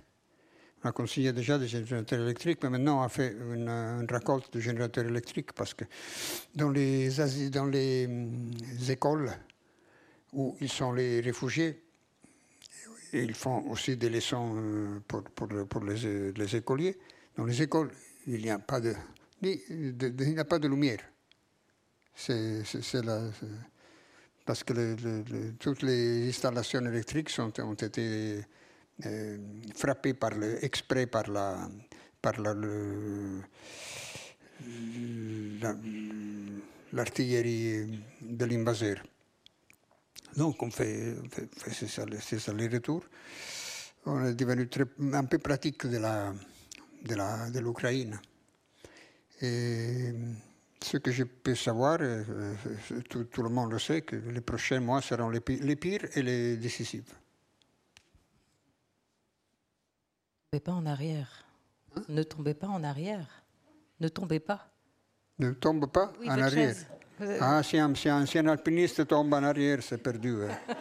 [0.84, 4.52] On a consigné déjà des générateurs électriques, mais maintenant on a fait une, une récolte
[4.52, 5.84] de générateurs électriques parce que
[6.54, 7.08] dans les,
[7.50, 8.50] dans les, hum,
[8.88, 9.32] écoles
[10.32, 11.82] où ils sont les réfugiés,
[13.12, 16.96] ils font aussi des leçons euh, pour, pour les, écoliers.
[17.36, 17.90] Dans les écoles,
[18.26, 21.00] il n'y a pas de, lumière.
[22.14, 22.62] C'est
[24.44, 28.42] parce que toutes les installations électriques ont été
[29.06, 29.38] euh,
[29.76, 31.68] frappées par le, exprès par la,
[32.20, 32.54] par la,
[36.92, 39.02] l'artillerie de l'invaseur.
[40.38, 41.16] Donc on fait,
[41.56, 41.86] fait,
[42.20, 43.02] ces, allers-retours.
[44.06, 46.32] On est devenu très, un peu pratique de la,
[47.50, 48.20] de l'Ukraine.
[49.42, 50.14] Et
[50.80, 51.98] ce que je peux savoir,
[53.08, 57.20] tout, le monde le sait, que les prochains mois seront les, pires et les décisifs.
[60.52, 61.44] Ne tombez pas en arrière.
[61.96, 62.04] Hein?
[62.08, 63.26] ne tombez pas en arrière.
[63.98, 64.70] Ne tombez pas.
[65.40, 66.76] Ne tombe pas en arrière.
[67.40, 70.44] Ah, si un, si, un, alpiniste tombe en arrière, c'est perdu.
[70.44, 70.74] Hein.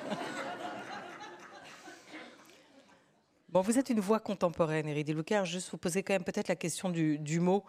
[3.50, 5.46] bon, vous êtes une voix contemporaine, Éric Lucas.
[5.46, 7.64] Juste vous poser quand même peut-être la question du, du mot.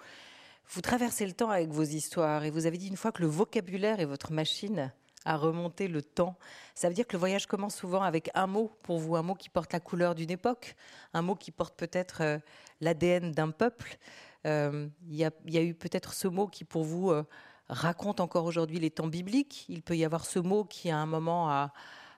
[0.71, 3.29] Vous traversez le temps avec vos histoires et vous avez dit une fois que le
[3.29, 4.93] vocabulaire est votre machine
[5.25, 6.37] à remonter le temps.
[6.75, 9.35] Ça veut dire que le voyage commence souvent avec un mot pour vous, un mot
[9.35, 10.75] qui porte la couleur d'une époque,
[11.15, 12.39] un mot qui porte peut-être euh,
[12.81, 13.99] l'ADN d'un peuple.
[14.47, 15.25] Euh, il y,
[15.59, 17.25] a eu peut-être ce mot qui pour vous euh,
[17.69, 19.67] raconte encore aujourd'hui les temps bibliques.
[19.69, 21.73] Il peut y avoir ce mot qui à un moment a,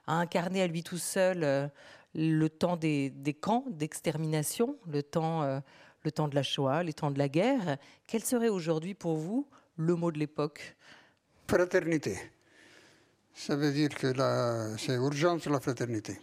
[0.07, 1.71] incarné à lui tout seul
[2.13, 5.61] le temps des, camps d'extermination, le temps
[6.03, 7.77] le temps de la Shoah, les temps de la guerre.
[8.07, 9.47] Quel serait aujourd'hui pour vous
[9.77, 10.75] le mot de l'époque?
[11.47, 12.17] Fraternité.
[13.33, 14.13] Ça veut dire que
[14.77, 16.19] c'est urgence la fraternité.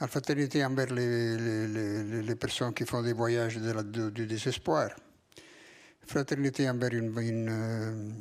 [0.00, 4.90] La fraternité envers les, personnes qui font des voyages de du désespoir.
[6.06, 7.48] Fraternité envers une, une,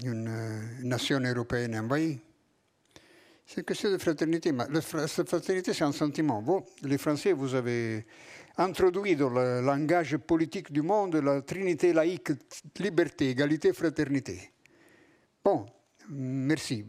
[0.04, 2.20] une nation européenne envahie.
[3.46, 4.54] C'est une question de fraternité.
[4.54, 6.42] Mais la fraternité, c'est un sentiment.
[6.42, 8.06] Vous, les Français, vous avez
[8.58, 12.32] introduit dans le langage politique du monde la trinité laïque,
[12.80, 14.52] liberté, égalité, fraternité.
[15.44, 15.66] Bon,
[16.10, 16.86] merci.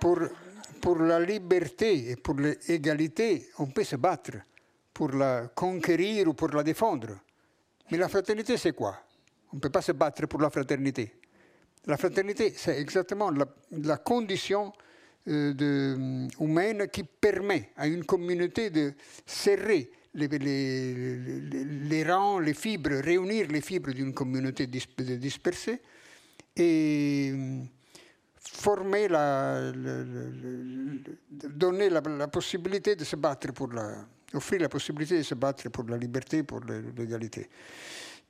[0.00, 4.38] Pour, la liberté et pour l'égalité, on peut se battre
[4.94, 7.18] pour la conquérir ou pour la défendre.
[7.90, 8.96] Mais la fraternité, c'est quoi?
[9.52, 11.14] On ne peut pas se battre pour la fraternité.
[11.86, 14.72] La fraternité, c'est exactement la, la condition
[15.28, 18.94] euh, euh, humaine qui permet à une communauté de
[19.26, 25.82] serrer les, rangs, les fibres, réunir les fibres d'une communauté dispersée
[26.56, 27.60] et euh,
[28.38, 29.72] former la,
[31.50, 35.84] donner la, possibilité de se battre pour la, offrir la possibilité de se battre pour
[35.84, 37.48] la liberté, pour l'égalité.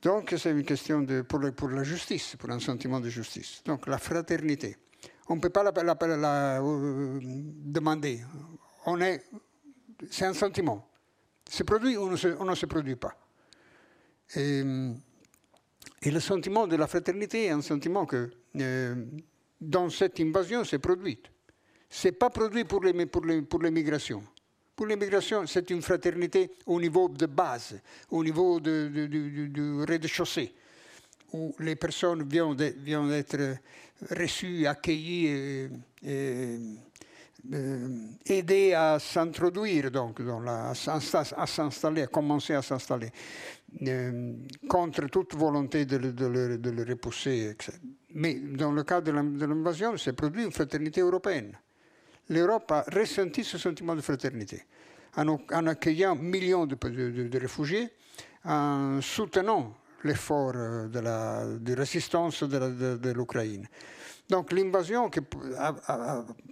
[0.01, 3.61] Donc c'est une question de, pour, la justice, pour un sentiment de justice.
[3.65, 4.77] Donc la fraternité
[5.31, 8.21] on ne peut pas la, euh, demander.
[8.85, 9.23] On est,
[10.09, 10.87] c'est un sentiment.
[11.49, 13.15] Se produit ou on ne se produit pas.
[14.35, 14.63] Et,
[16.03, 19.05] le sentiment de la fraternité est un sentiment que euh,
[19.59, 21.21] dans cette invasion s'est produit.
[21.89, 24.23] Ce n'est pas produit pour, les, pour, les, pour l'immigration.
[24.81, 27.79] Pour l'immigration, c'est une fraternité au niveau de base,
[28.09, 30.51] au niveau du rez-de-chaussée,
[31.33, 33.57] où les personnes viennent d'être
[34.09, 35.69] reçu, accueilli et,
[36.07, 36.57] euh,
[38.25, 43.11] aidé à s'introduire, donc dans la, à s'installer, à commencer à s'installer,
[43.83, 44.33] euh,
[44.67, 46.11] contre toute volonté de le,
[46.57, 47.55] de repousser.
[48.15, 51.55] Mais dans le cas de l'invasion, s'est produit une fraternité européenne.
[52.31, 54.63] L'Europe a ressenti ce sentiment de fraternité
[55.17, 57.89] en, accueillant millions de, de réfugiés,
[58.45, 59.73] en soutenant
[60.05, 63.67] l'effort euh, de résistance de l'Ukraine.
[64.29, 65.19] Donc l'invasion qui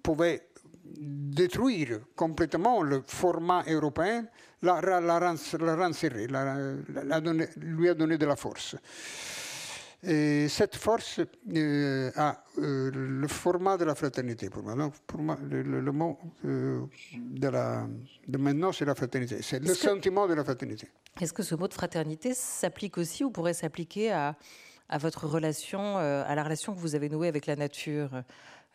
[0.03, 0.49] pouvait
[0.84, 4.25] détruire complètement le format européen
[4.61, 5.34] l'a, la, la,
[7.55, 8.75] lui a donné de la force.
[10.02, 14.74] Et cette force euh, a euh, le format de la fraternité pour moi.
[14.76, 17.86] Donc, pour moi, le, mot euh, de, la,
[18.28, 19.41] de maintenant, c'est la fraternité.
[19.41, 20.88] C'est le sentiment de la fraternité.
[21.20, 24.38] Est-ce que ce mot de fraternité s'applique aussi ou pourrait s'appliquer à,
[24.88, 28.24] à, votre relation, à la relation que vous avez nouée avec la nature?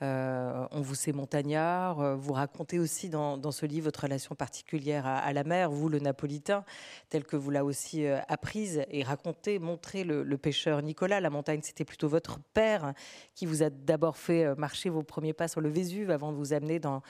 [0.05, 2.01] Euh, on vous sait montagnard.
[2.01, 5.99] Euh, vous racontez aussi dans, ce livre votre relation particulière à, la mer, vous le
[5.99, 6.65] napolitain,
[7.09, 11.21] tel que vous l'a aussi euh, apprise et raconté, montré le, pêcheur Nicolas.
[11.21, 12.93] La montagne, c'était plutôt votre père
[13.35, 16.53] qui vous a d'abord fait marcher vos premiers pas sur le Vésuve avant de vous
[16.53, 17.03] amener dans,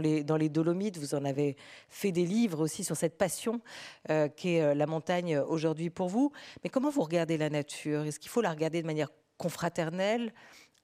[0.00, 0.96] les, Dolomites.
[0.96, 1.56] Vous en avez
[1.88, 3.60] fait des livres aussi sur cette passion
[4.36, 6.32] qu'est la montagne aujourd'hui pour vous.
[6.62, 8.04] Mais comment vous regardez la nature?
[8.04, 10.32] Est-ce qu'il faut la regarder de manière confraternelle?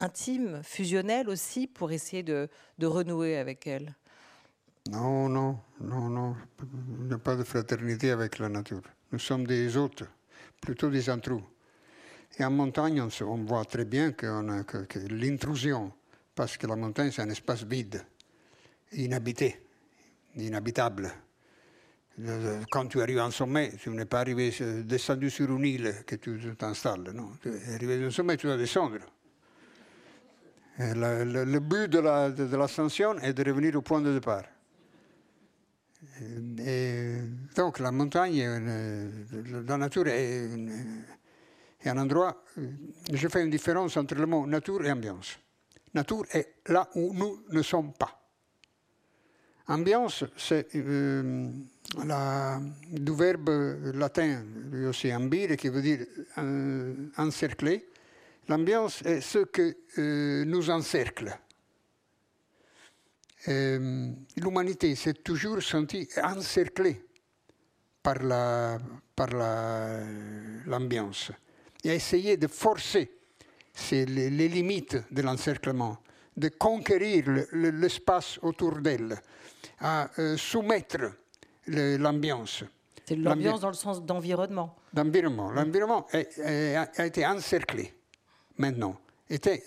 [0.00, 2.48] Intime, fusionnelle aussi, pour essayer de,
[2.80, 3.94] renouer avec elle?
[4.90, 6.36] Non, non, non, non.
[7.00, 8.82] Il n'y a pas de fraternité avec la nature.
[9.12, 10.04] Nous sommes des hôtes,
[10.60, 11.42] plutôt des intrus.
[12.38, 14.26] Et en montagne, on, voit très bien que,
[15.08, 15.92] l'intrusion,
[16.34, 18.04] parce que la montagne, c'est un espace vide,
[18.92, 19.62] inhabité,
[20.36, 21.12] inhabitable.
[22.70, 24.52] Quand tu arrives en sommet, tu n'es pas arrivé
[24.84, 27.12] descendu sur une île que tu t'installes.
[27.40, 28.98] Tu es arrivé au sommet, tu dois descendre.
[30.78, 34.44] Le, but de l'ascension est de revenir au point de départ.
[36.58, 37.16] Et
[37.56, 38.42] donc la montagne,
[39.66, 40.48] la nature est,
[41.84, 42.42] un endroit,
[43.12, 45.38] je fais une différence entre le mot nature et ambiance.
[45.94, 48.20] Nature est là où nous ne sommes pas.
[49.66, 51.48] Ambiance, c'est euh,
[52.90, 53.48] du verbe
[53.94, 56.00] latin, lui aussi ambire, qui veut dire
[56.38, 57.86] euh, encercler.
[58.48, 61.34] L'ambiance est ce que euh, nous encercle.
[63.48, 67.04] Euh, l'humanité s'est toujours sentie encerclée
[68.02, 68.78] par, la,
[69.16, 69.28] par
[70.66, 71.30] l'ambiance
[71.82, 73.10] et a essayé de forcer
[73.90, 75.98] les, les, limites de l'encerclement,
[76.36, 79.16] de conquérir l'espace autour d'elle,
[79.80, 81.12] à euh, soumettre
[81.66, 82.64] l'ambiance.
[83.06, 84.76] C'est l'ambiance dans le sens d'environnement.
[84.92, 85.50] D'environnement.
[85.50, 87.92] L'environnement a été encerclé
[88.58, 88.96] maintenant.
[89.28, 89.64] Était,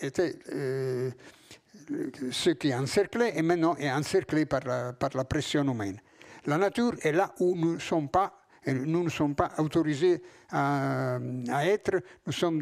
[0.00, 1.10] était euh,
[2.30, 6.00] ce qui encerclait et maintenant est encerclé par la, pression humaine.
[6.46, 8.32] La nature est là où nous ne sommes pas,
[8.66, 11.18] nous ne sommes pas autorisés à,
[11.64, 12.00] être.
[12.26, 12.60] Nous sommes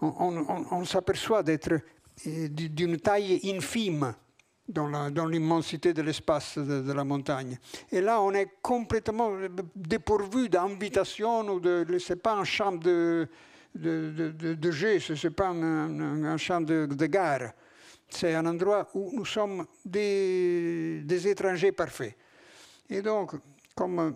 [0.00, 1.72] on, s'aperçoit d'être
[2.26, 4.14] euh, d'une taille infime
[4.66, 7.58] dans l'immensité de l'espace de, de, la montagne.
[7.92, 9.32] Et là, on est complètement
[9.76, 13.28] dépourvu d'invitation ou de, c'est pas un champ de,
[13.74, 17.52] de, jeu, ce n'est pas un, champ de, gare.
[18.08, 22.16] C'est un endroit où nous sommes des, étrangers parfaits.
[22.88, 23.34] Et donc,
[23.74, 24.14] comme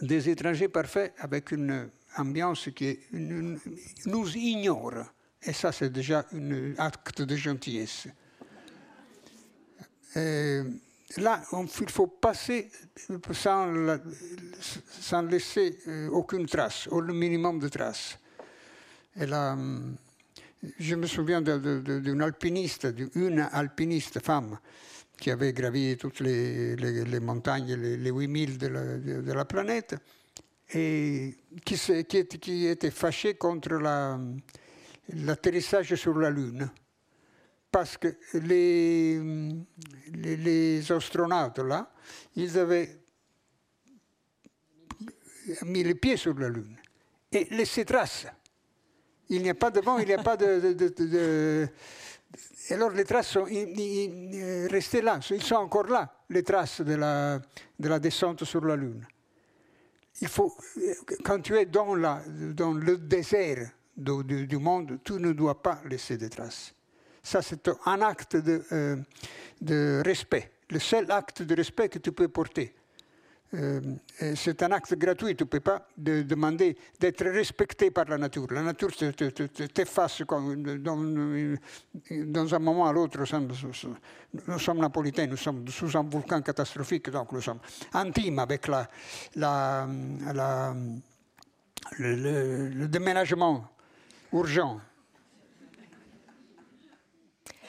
[0.00, 5.04] des étrangers parfaits avec une ambiance qui nous ignore.
[5.42, 8.08] Et ça, c'est déjà un acte de gentillesse.
[11.16, 12.70] Là, il faut passer
[13.32, 13.98] sans,
[15.00, 18.18] sans laisser euh, aucune trace, au minimum de traces.
[19.20, 19.56] A,
[20.78, 24.58] je me souviens d'une alpiniste, d'une alpiniste femme
[25.16, 29.94] qui avait gravi toutes les, les, montagnes, les, les 8000 de la, planète,
[30.72, 31.76] et qui,
[32.08, 33.80] qui, qui était fâchée contre
[35.08, 36.68] l'atterrissage sur la Lune.
[37.70, 39.20] Parce que les,
[40.12, 41.92] les, astronautes, là,
[42.36, 43.00] ils avaient
[45.62, 46.76] mis les pieds sur la Lune
[47.30, 48.26] et laissé traces.
[49.28, 51.66] Il n'y a pas de vent, il n'y a pas de,
[52.70, 57.40] alors les traces sont restées là, ils sont encore là, les traces de la,
[57.78, 59.06] de descente sur la Lune.
[60.20, 60.56] Il faut,
[61.24, 66.16] quand tu es dans, la, dans le désert du, monde, tu ne dois pas laisser
[66.16, 66.74] de traces.
[67.22, 68.96] Ça, c'est un acte de, euh,
[69.60, 72.74] de respect, le seul acte de respect que tu peux porter.
[73.54, 73.80] Euh,
[74.34, 78.46] c'est un acte gratuit, tu ne peux pas de, demander d'être respecté par la nature.
[78.50, 78.90] La nature
[79.72, 80.96] t'efface dans,
[82.26, 83.18] dans un moment à l'autre.
[84.48, 87.60] Nous sommes napolitains, nous sommes sous un volcan catastrophique, donc nous sommes
[87.92, 88.88] intimes avec la,
[91.98, 93.68] le, le déménagement
[94.32, 94.80] urgent.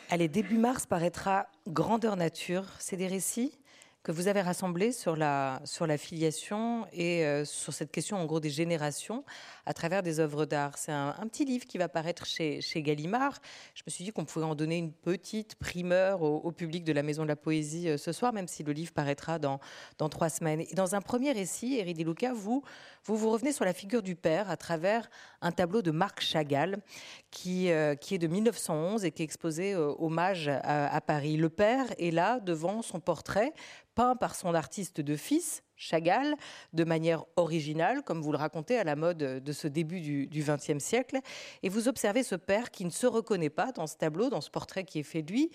[0.10, 2.66] Allez, début mars paraîtra Grandeur Nature.
[2.80, 3.58] C'est des récits?
[4.06, 8.26] Que vous avez rassemblé sur la, sur la filiation et euh, sur cette question en
[8.26, 9.26] gros des générations
[9.66, 10.78] à travers des œuvres d'art.
[10.78, 13.40] C'est un, petit livre qui va paraître chez, chez Gallimard.
[13.74, 17.02] Je me suis dit qu'on pouvait en donner une petite primeur au, public de la
[17.02, 19.60] Maison de la Poésie euh, ce soir, même si le livre paraîtra dans,
[19.98, 20.64] dans trois semaines.
[20.74, 22.62] Dans un premier récit, Luca, vous,
[23.06, 25.10] vous vous revenez sur la figure du père à travers
[25.42, 26.78] un tableau de Marc Chagall
[27.32, 31.38] qui, euh, qui est de 1911 et qui est exposé hommage à, à Paris.
[31.38, 33.52] Le père est là devant son portrait
[33.96, 36.36] peint par son artiste de fils, Chagall,
[36.74, 40.84] de manière originale, comme vous le racontez à la mode de ce début du XXe
[40.84, 41.20] siècle.
[41.64, 44.52] Et vous observez ce père qui ne se reconnaît pas dans ce tableau, dans ce
[44.52, 45.52] portrait qui est fait de lui,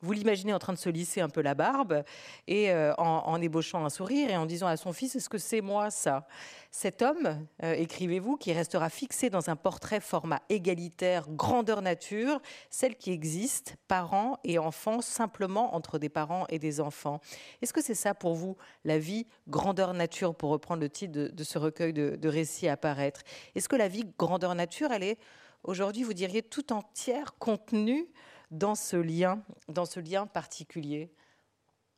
[0.00, 2.04] vous l'imaginez en train de se lisser un peu la barbe
[2.46, 5.60] et euh, en, ébauchant un sourire et en disant à son fils Est-ce que c'est
[5.60, 6.26] moi ça?
[6.70, 12.40] Cet homme, euh, écrivez-vous, qui restera fixé dans un portrait format égalitaire, grandeur nature,
[12.70, 17.20] celle qui existe, parents et enfants, simplement entre des parents et des enfants.
[17.62, 21.44] Est-ce que c'est ça pour vous, la vie grandeur nature, pour reprendre le titre de,
[21.44, 23.22] ce recueil de, de récits à paraître?
[23.54, 25.18] Est-ce que la vie grandeur nature, elle est
[25.64, 28.06] aujourd'hui, vous diriez, tout entière contenue
[28.50, 31.10] dans ce lien, dans ce lien particulier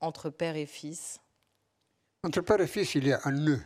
[0.00, 1.20] entre père et fils
[2.22, 3.60] Entre père et fils, il y a un nœud.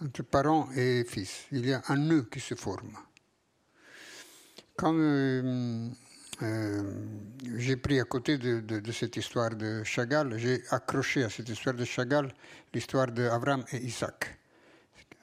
[0.00, 2.92] Entre parents et fils, il y a un nœud qui se forme.
[4.76, 5.88] Quand euh,
[6.42, 6.82] euh,
[7.56, 11.84] j'ai pris à côté de, cette histoire de Chagall, j'ai accroché à cette histoire de
[11.84, 12.30] Chagall
[12.74, 14.38] l'histoire d'Abraham et Isaac.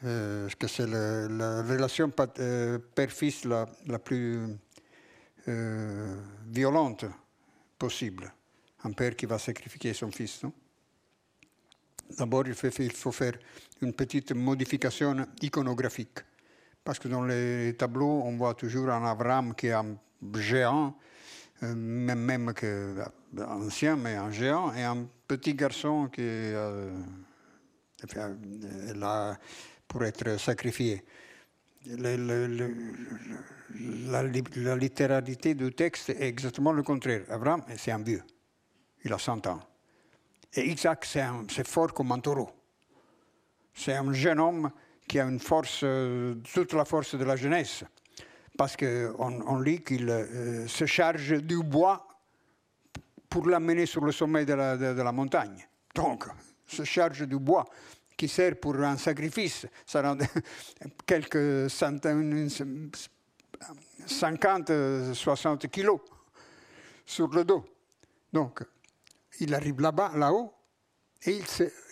[0.06, 3.68] Euh, que c'est la, relation père-fils la,
[4.04, 4.58] plus
[5.48, 6.16] euh,
[6.48, 7.06] violente
[7.78, 8.32] possible.
[8.84, 10.42] Un père qui va sacrifier son fils.
[12.18, 13.34] D'abord, il, faut faire
[13.82, 16.20] une petite modification iconographique.
[16.84, 19.98] Parce que dans les tableaux, on voit toujours un Abraham qui est un
[20.36, 20.96] géant,
[21.64, 22.66] euh, même, même que,
[23.36, 26.54] euh, ancien, mais un géant, et un petit garçon qui est
[28.96, 29.38] là
[29.88, 31.04] pour être sacrifié
[31.86, 32.16] la,
[34.76, 37.24] littéralité du texte est exactement le contraire.
[37.30, 38.24] Abraham, c'est un vieux.
[39.04, 39.60] Il a 100 ans.
[40.54, 42.50] Et Isaac, c'est fort comme un taureau.
[43.74, 44.72] C'est un jeune homme
[45.08, 45.28] qui a
[45.84, 47.84] euh, toute la force de la jeunesse.
[48.58, 52.08] Parce qu'on on lit qu'il euh, se charge du bois
[53.28, 55.68] pour l'amener sur le sommet de la, de la montagne.
[55.96, 56.26] Donc,
[56.68, 57.66] se charge du bois
[58.18, 59.66] qui sert pour un sacrifice.
[59.86, 60.18] Ça rend
[61.06, 62.50] quelques centaines,
[64.06, 66.00] 50, 60 kilos
[67.06, 67.66] sur le dos.
[68.32, 68.64] Donc,
[69.40, 70.54] il arrive là-bas, là-haut,
[71.26, 71.42] et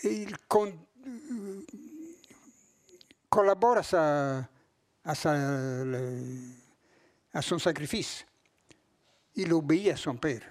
[0.04, 0.36] il,
[3.30, 3.84] collabore à,
[7.42, 8.26] son sacrifice.
[9.36, 10.42] Il obéit à son père.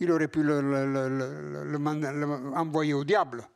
[0.00, 3.46] Il aurait pu l'envoyer au diable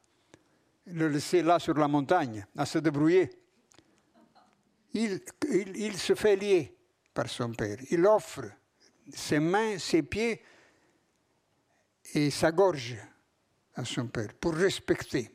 [0.93, 3.31] le laisser là sur la montagne, à se débrouiller.
[4.95, 5.21] Il,
[5.77, 6.75] il, se fait lier
[7.13, 7.77] par son père.
[7.91, 8.45] Il offre
[9.13, 10.41] ses mains, ses pieds
[12.15, 12.97] et sa gorge
[13.75, 15.31] à son père pour respecter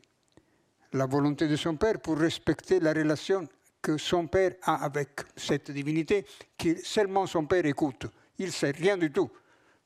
[0.93, 3.47] la volonté de son père, pour respecter la relation
[3.81, 6.25] que son père a avec cette divinité,
[6.57, 8.05] que seulement son père écoute.
[8.39, 9.29] Il ne sait rien du tout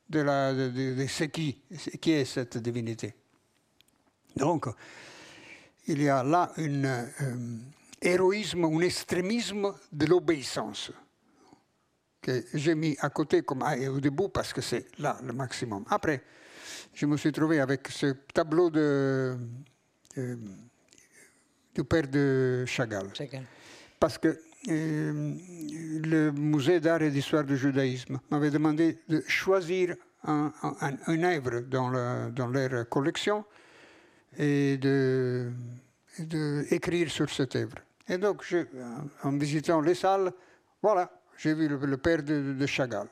[0.10, 1.62] de, la, de, ce, qui,
[2.00, 3.14] qui est cette divinité.
[4.36, 4.68] Donc,
[5.88, 7.06] il y a là un euh,
[8.02, 10.92] héroïsme, un extrémisme de l'obéissance
[12.22, 15.86] que j'ai mis à côté comme au début parce que c'est là le maximum.
[15.90, 16.22] Après,
[16.94, 19.38] je me suis trouvé avec ce tableau de,
[20.18, 20.36] euh,
[21.74, 23.10] du père de Chagall.
[24.00, 25.34] Parce que euh,
[26.04, 30.52] le musée d'art et d'histoire du judaïsme m'avait demandé de choisir un,
[31.08, 33.46] une œuvre dans, dans leur collection
[34.38, 35.52] et de,
[37.08, 37.78] sur cette œuvre.
[38.08, 38.44] Et donc,
[39.24, 40.32] en visitant les salles,
[40.82, 43.08] voilà, j'ai vu le, père de, Chagall.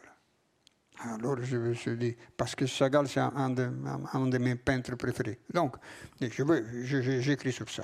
[0.99, 5.39] Alors je me suis dit, parce que Chagall, c'est un, de, mes peintres préférés.
[5.53, 5.75] Donc,
[6.21, 7.83] j'écris sur ça.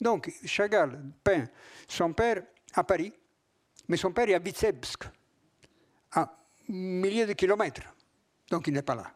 [0.00, 1.44] Donc, Chagall peint
[1.88, 2.42] son père
[2.74, 3.12] à Paris,
[3.88, 5.04] mais son père est à Vitsebsk,
[6.12, 6.36] à
[6.68, 7.82] milliers de kilomètres.
[8.50, 9.12] Donc, il n'est pas là.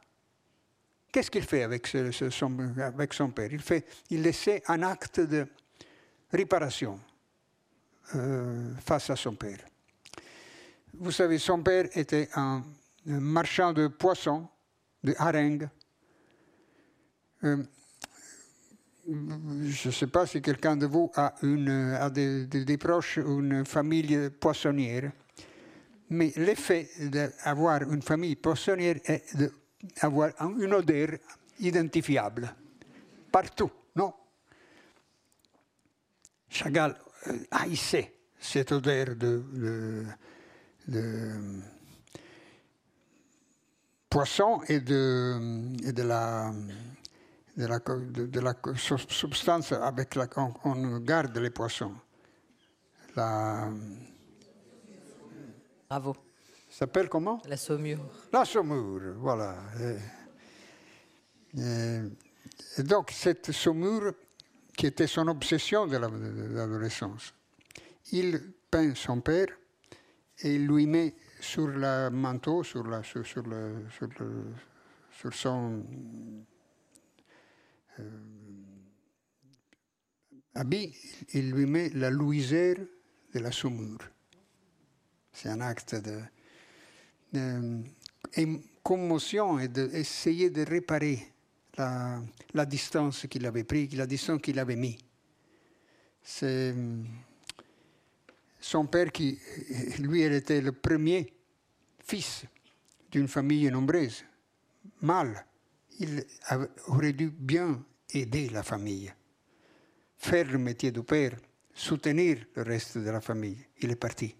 [1.16, 3.50] Qu'est-ce qu'il fait avec, son, père?
[3.50, 5.46] Il, il laissait un acte de
[6.30, 7.00] réparation
[8.14, 9.60] euh, face à son père.
[10.92, 12.62] Vous savez, son père était un,
[13.06, 14.46] marchand de poissons,
[15.02, 15.70] de harengs.
[17.44, 17.64] Euh,
[19.08, 25.10] je ne sais pas si quelqu'un de vous a, une, des, proches une famille poissonnière,
[26.10, 29.50] mais l'effet d'avoir une famille poissonnière est de
[30.00, 31.08] avoir une odeur
[31.60, 32.54] identifiable.
[33.30, 34.14] partout, non?
[36.48, 36.96] Chagall
[37.26, 40.06] euh, haïssait cette odeur de,
[44.08, 46.50] poisson et de, la,
[48.76, 51.94] substance avec laquelle on, garde les poissons.
[53.14, 53.68] La...
[55.88, 56.16] Bravo.
[56.76, 57.40] S'appelle comment?
[57.46, 58.04] La saumure.
[58.30, 59.56] La saumure, voilà.
[61.56, 64.12] Et, donc cette saumure,
[64.76, 67.32] qui était son obsession de l'adolescence,
[68.12, 69.46] il peint son père
[70.40, 74.44] et il lui met sur le manteau, sur, la, sur, sur, le, sur, le,
[75.18, 75.82] sur son
[77.98, 78.10] euh,
[80.54, 80.94] habit,
[81.32, 82.76] il lui met la louisière
[83.32, 84.10] de la saumure.
[85.32, 86.20] C'est un acte de,
[88.82, 91.32] commotion et d'essayer de, réparer
[91.76, 94.98] la, distance qu'il avait prise, la distance qu'il avait mis.
[96.22, 96.74] C'est
[98.60, 99.38] son père qui,
[99.98, 101.32] lui, était le premier
[102.04, 102.44] fils
[103.10, 104.24] d'une famille nombreuse,
[105.02, 105.44] mâle.
[105.98, 106.24] Il
[106.88, 109.12] aurait dû bien aider la famille,
[110.16, 111.36] faire le métier du père,
[111.72, 113.58] soutenir le reste de la famille.
[113.80, 114.34] Il est parti.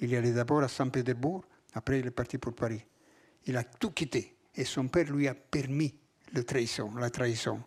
[0.00, 1.44] Il est allé d'abord à Saint-Pétersbourg,
[1.74, 2.84] après il est parti pour Paris.
[3.46, 5.94] Il a tout quitté et son père lui a permis
[6.32, 7.60] le trahison, la trahison.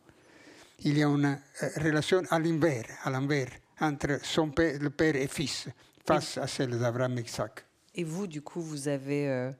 [0.79, 3.49] Il y a une euh, relation à l'envers, à l'envers
[3.79, 5.67] entre son père, le père et fils
[6.05, 7.65] face à celle d'Abraham Isaac.
[7.93, 9.51] Et vous, du coup, vous avez euh,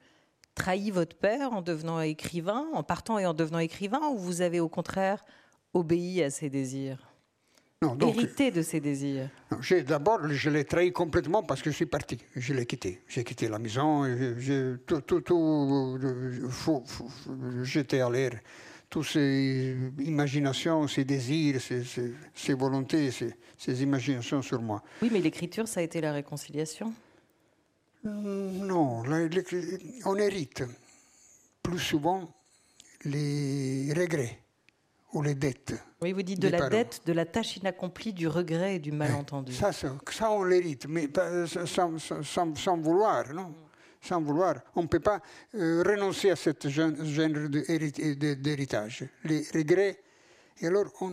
[0.53, 4.59] trahi votre père en devenant écrivain, en partant et en devenant écrivain, ou vous avez
[4.59, 5.23] au contraire
[5.73, 7.14] obéi à ses désirs?
[7.93, 9.29] Non, Hérité de ses désirs
[9.85, 12.17] D'abord, je l'ai trahi complètement parce que je suis parti.
[12.35, 13.01] Je l'ai quitté.
[13.07, 14.03] J'ai quitté la maison,
[14.87, 15.99] tout, tout, tout,
[17.63, 18.31] j'étais à l'air.
[18.89, 24.81] Toutes ces imaginations, ces désirs, ces, volontés, ces, ces, imaginations sur moi.
[25.01, 26.93] Oui, mais l'écriture, ça a été la réconciliation
[28.05, 29.03] euh, Non,
[30.05, 30.63] on hérite
[31.63, 32.29] plus souvent
[33.03, 34.44] les regrets
[35.13, 35.73] ou les dettes.
[36.01, 39.53] Oui, vous dites de la dette, de la tâche inaccomplie, du regret et du malentendu.
[39.53, 41.09] Ça, ça, on l'hérite, mais
[41.65, 43.53] sans, sans, sans, vouloir, non?
[44.01, 44.55] Sans vouloir.
[44.75, 45.21] On ne peut pas
[45.55, 46.91] euh, renoncer à ce genre
[48.37, 49.05] d'héritage.
[49.23, 49.99] Les regrets.
[50.59, 51.11] Et alors, on,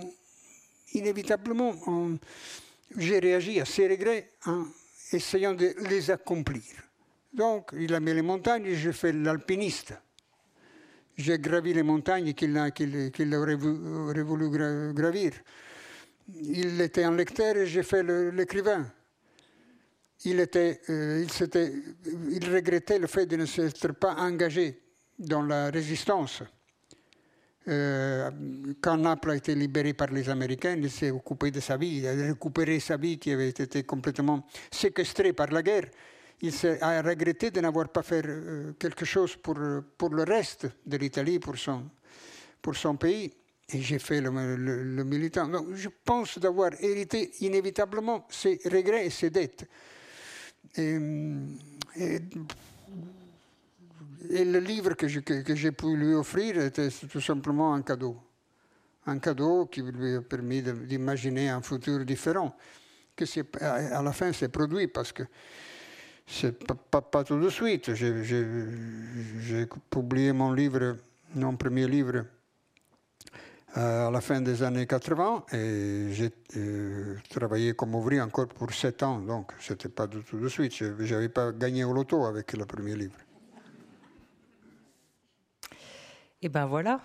[0.92, 1.74] inévitablement,
[2.96, 4.64] j'ai réagi à ces regrets en
[5.12, 6.62] essayant de les accomplir.
[7.32, 9.94] Donc, il a mis les montagnes et j'ai fait l'alpiniste.
[11.22, 15.32] J'ai gravi les montagnes qu'il aurait, voulu gravir.
[16.34, 18.86] Il était un lecteur et j'ai fait l'écrivain
[20.24, 21.24] il, était, euh,
[22.30, 24.80] il, regrettait le fait de ne s'être pas engagé
[25.18, 26.42] dans la résistance.
[27.68, 28.30] Euh,
[28.80, 32.06] quand Naples a été libéré par les Américains, il s'est occupé de sa vie, il
[32.06, 35.86] a récupéré sa vie qui avait été complètement séquestrée par la guerre.
[36.42, 39.56] Il a regretté de n'avoir pas fait euh, quelque chose pour,
[39.96, 41.84] pour le reste de l'Italie, pour son,
[42.60, 43.32] pour son pays.
[43.68, 44.30] Et j'ai fait le,
[45.04, 45.46] militant.
[45.48, 49.66] Donc, je pense d'avoir hérité inévitablement ses regrets et ses dettes.
[50.76, 50.98] Et,
[54.30, 58.16] le livre que, j'ai pu lui offrir était tout simplement un cadeau.
[59.06, 62.56] Un cadeau qui lui a permis d'imaginer un futur différent,
[63.14, 63.24] que
[63.62, 65.22] à la fin s'est produit parce que
[66.32, 67.94] c'est pas, pas, tout de suite.
[67.94, 70.96] J'ai publié mon livre,
[71.34, 72.24] mon premier livre,
[73.76, 78.72] euh, à la fin des années 80 et j'ai euh, travaillé comme ouvrier encore pour
[78.72, 80.74] 7 ans, donc ce n'était pas tout de suite.
[80.74, 83.16] Je n'avais pas gagné au loto avec le premier livre.
[86.40, 87.00] Et ben voilà.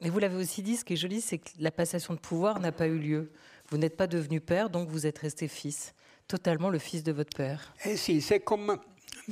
[0.00, 2.58] Et vous l'avez aussi dit, ce qui est joli, c'est que la passation de pouvoir
[2.58, 3.30] n'a pas eu lieu.
[3.70, 5.94] Vous n'êtes pas devenu père, donc vous êtes resté fils,
[6.32, 7.74] totalement le fils de votre père.
[7.84, 8.78] Eh si, c'est comme,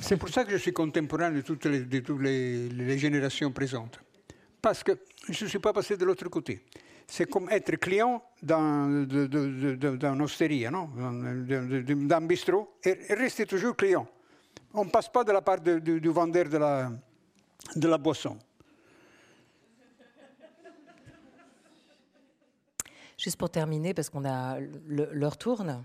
[0.01, 3.51] c'est pour ça que je suis contemporain de toutes les, de toutes les, les générations
[3.51, 3.99] présentes
[4.61, 4.93] parce que
[5.29, 6.61] je ne suis pas passé de l'autre côté.
[7.07, 9.07] C'est comme être client d'un
[10.21, 14.07] ostéria, d'un bistrot, et, rester toujours client.
[14.75, 16.93] On ne passe pas de la part du vendeur de la,
[17.75, 18.39] de la boisson.
[23.17, 25.83] Juste pour terminer, parce qu'on a l'heure tourne.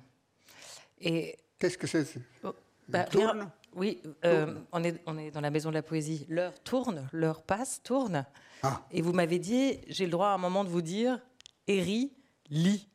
[1.06, 2.06] Et qu'est-ce que c'est
[2.44, 2.54] oh,
[2.90, 6.26] bah, tourne Oui, euh, on, est, on est dans la maison de la poésie.
[6.28, 8.26] L'heure tourne, l'heure passe, tourne.
[8.64, 8.82] Ah.
[8.92, 11.20] Et vous m'avez dit, j'ai le droit à un moment de vous dire,
[11.68, 12.12] Eri,
[12.50, 12.90] lit.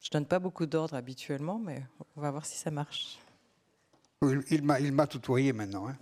[0.00, 1.82] Je donne pas beaucoup d'ordre habituellement, mais
[2.16, 3.18] on va voir si ça marche.
[4.50, 5.88] Il m'a, il m'a tutoyé maintenant.
[5.88, 5.96] Hein.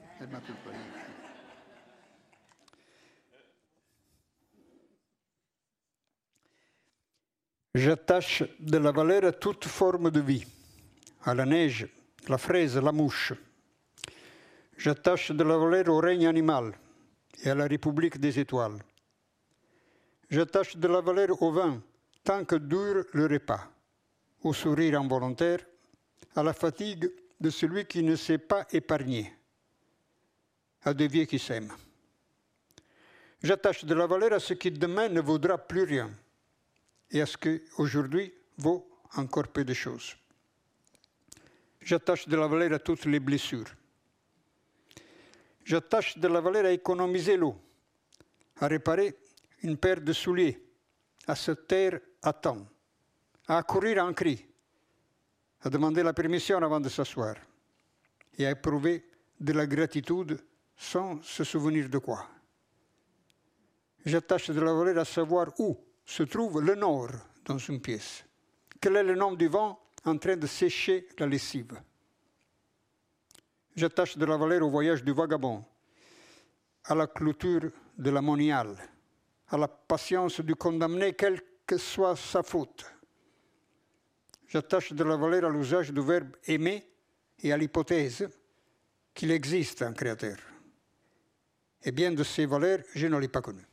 [7.75, 10.45] J'attache de la valeur à toute forme de vie,
[11.23, 11.87] à la neige,
[12.29, 13.33] la fraise, la mouche.
[14.77, 16.73] J'attache de la valeur au règne animal
[17.45, 18.83] et à la République des étoiles.
[20.29, 21.81] J'attache de la valeur au vin
[22.25, 23.71] tant que dure le repas,
[24.43, 25.61] au sourire involontaire,
[26.35, 27.09] à la fatigue
[27.41, 29.33] de celui qui ne s'est pas épargné,
[30.83, 31.73] à des vieux qui s'aiment.
[33.45, 36.11] J'attache de la valeur à ce qui demain ne vaudra plus rien
[37.11, 40.17] et à ce qui aujourd'hui vaut encore peu de choses?
[41.81, 43.75] J'attache de la valeur à toutes les blessures.
[45.65, 47.57] J'attache de la valeur à économiser l'eau,
[48.61, 49.17] à réparer
[49.63, 50.63] une paire de souliers,
[51.27, 52.67] à se taire à temps,
[53.47, 54.47] à accourir en cri,
[55.63, 57.37] à demander la permission avant de s'asseoir
[58.39, 59.05] et à éprouver
[59.39, 60.43] de la gratitude
[60.77, 62.27] sans se souvenir de quoi.
[64.05, 65.79] J'attache de la valeur à savoir où
[66.11, 67.13] se trouve le nord
[67.45, 68.25] dans une pièce.
[68.81, 71.81] Quel est le nom du vent en train de sécher la lessive?
[73.77, 75.65] J'attache de la valeur au voyage du vagabond,
[76.85, 78.77] à la clôture de la moniale,
[79.51, 82.93] à la patience du condamné, quelle que soit sa faute.
[84.49, 86.91] J'attache de la valeur à l'usage du verbe aimer
[87.39, 88.29] et à l'hypothèse
[89.15, 90.39] qu'il existe un créateur.
[91.85, 93.70] Et bien de ces valeurs, je ne l'ai pas connu.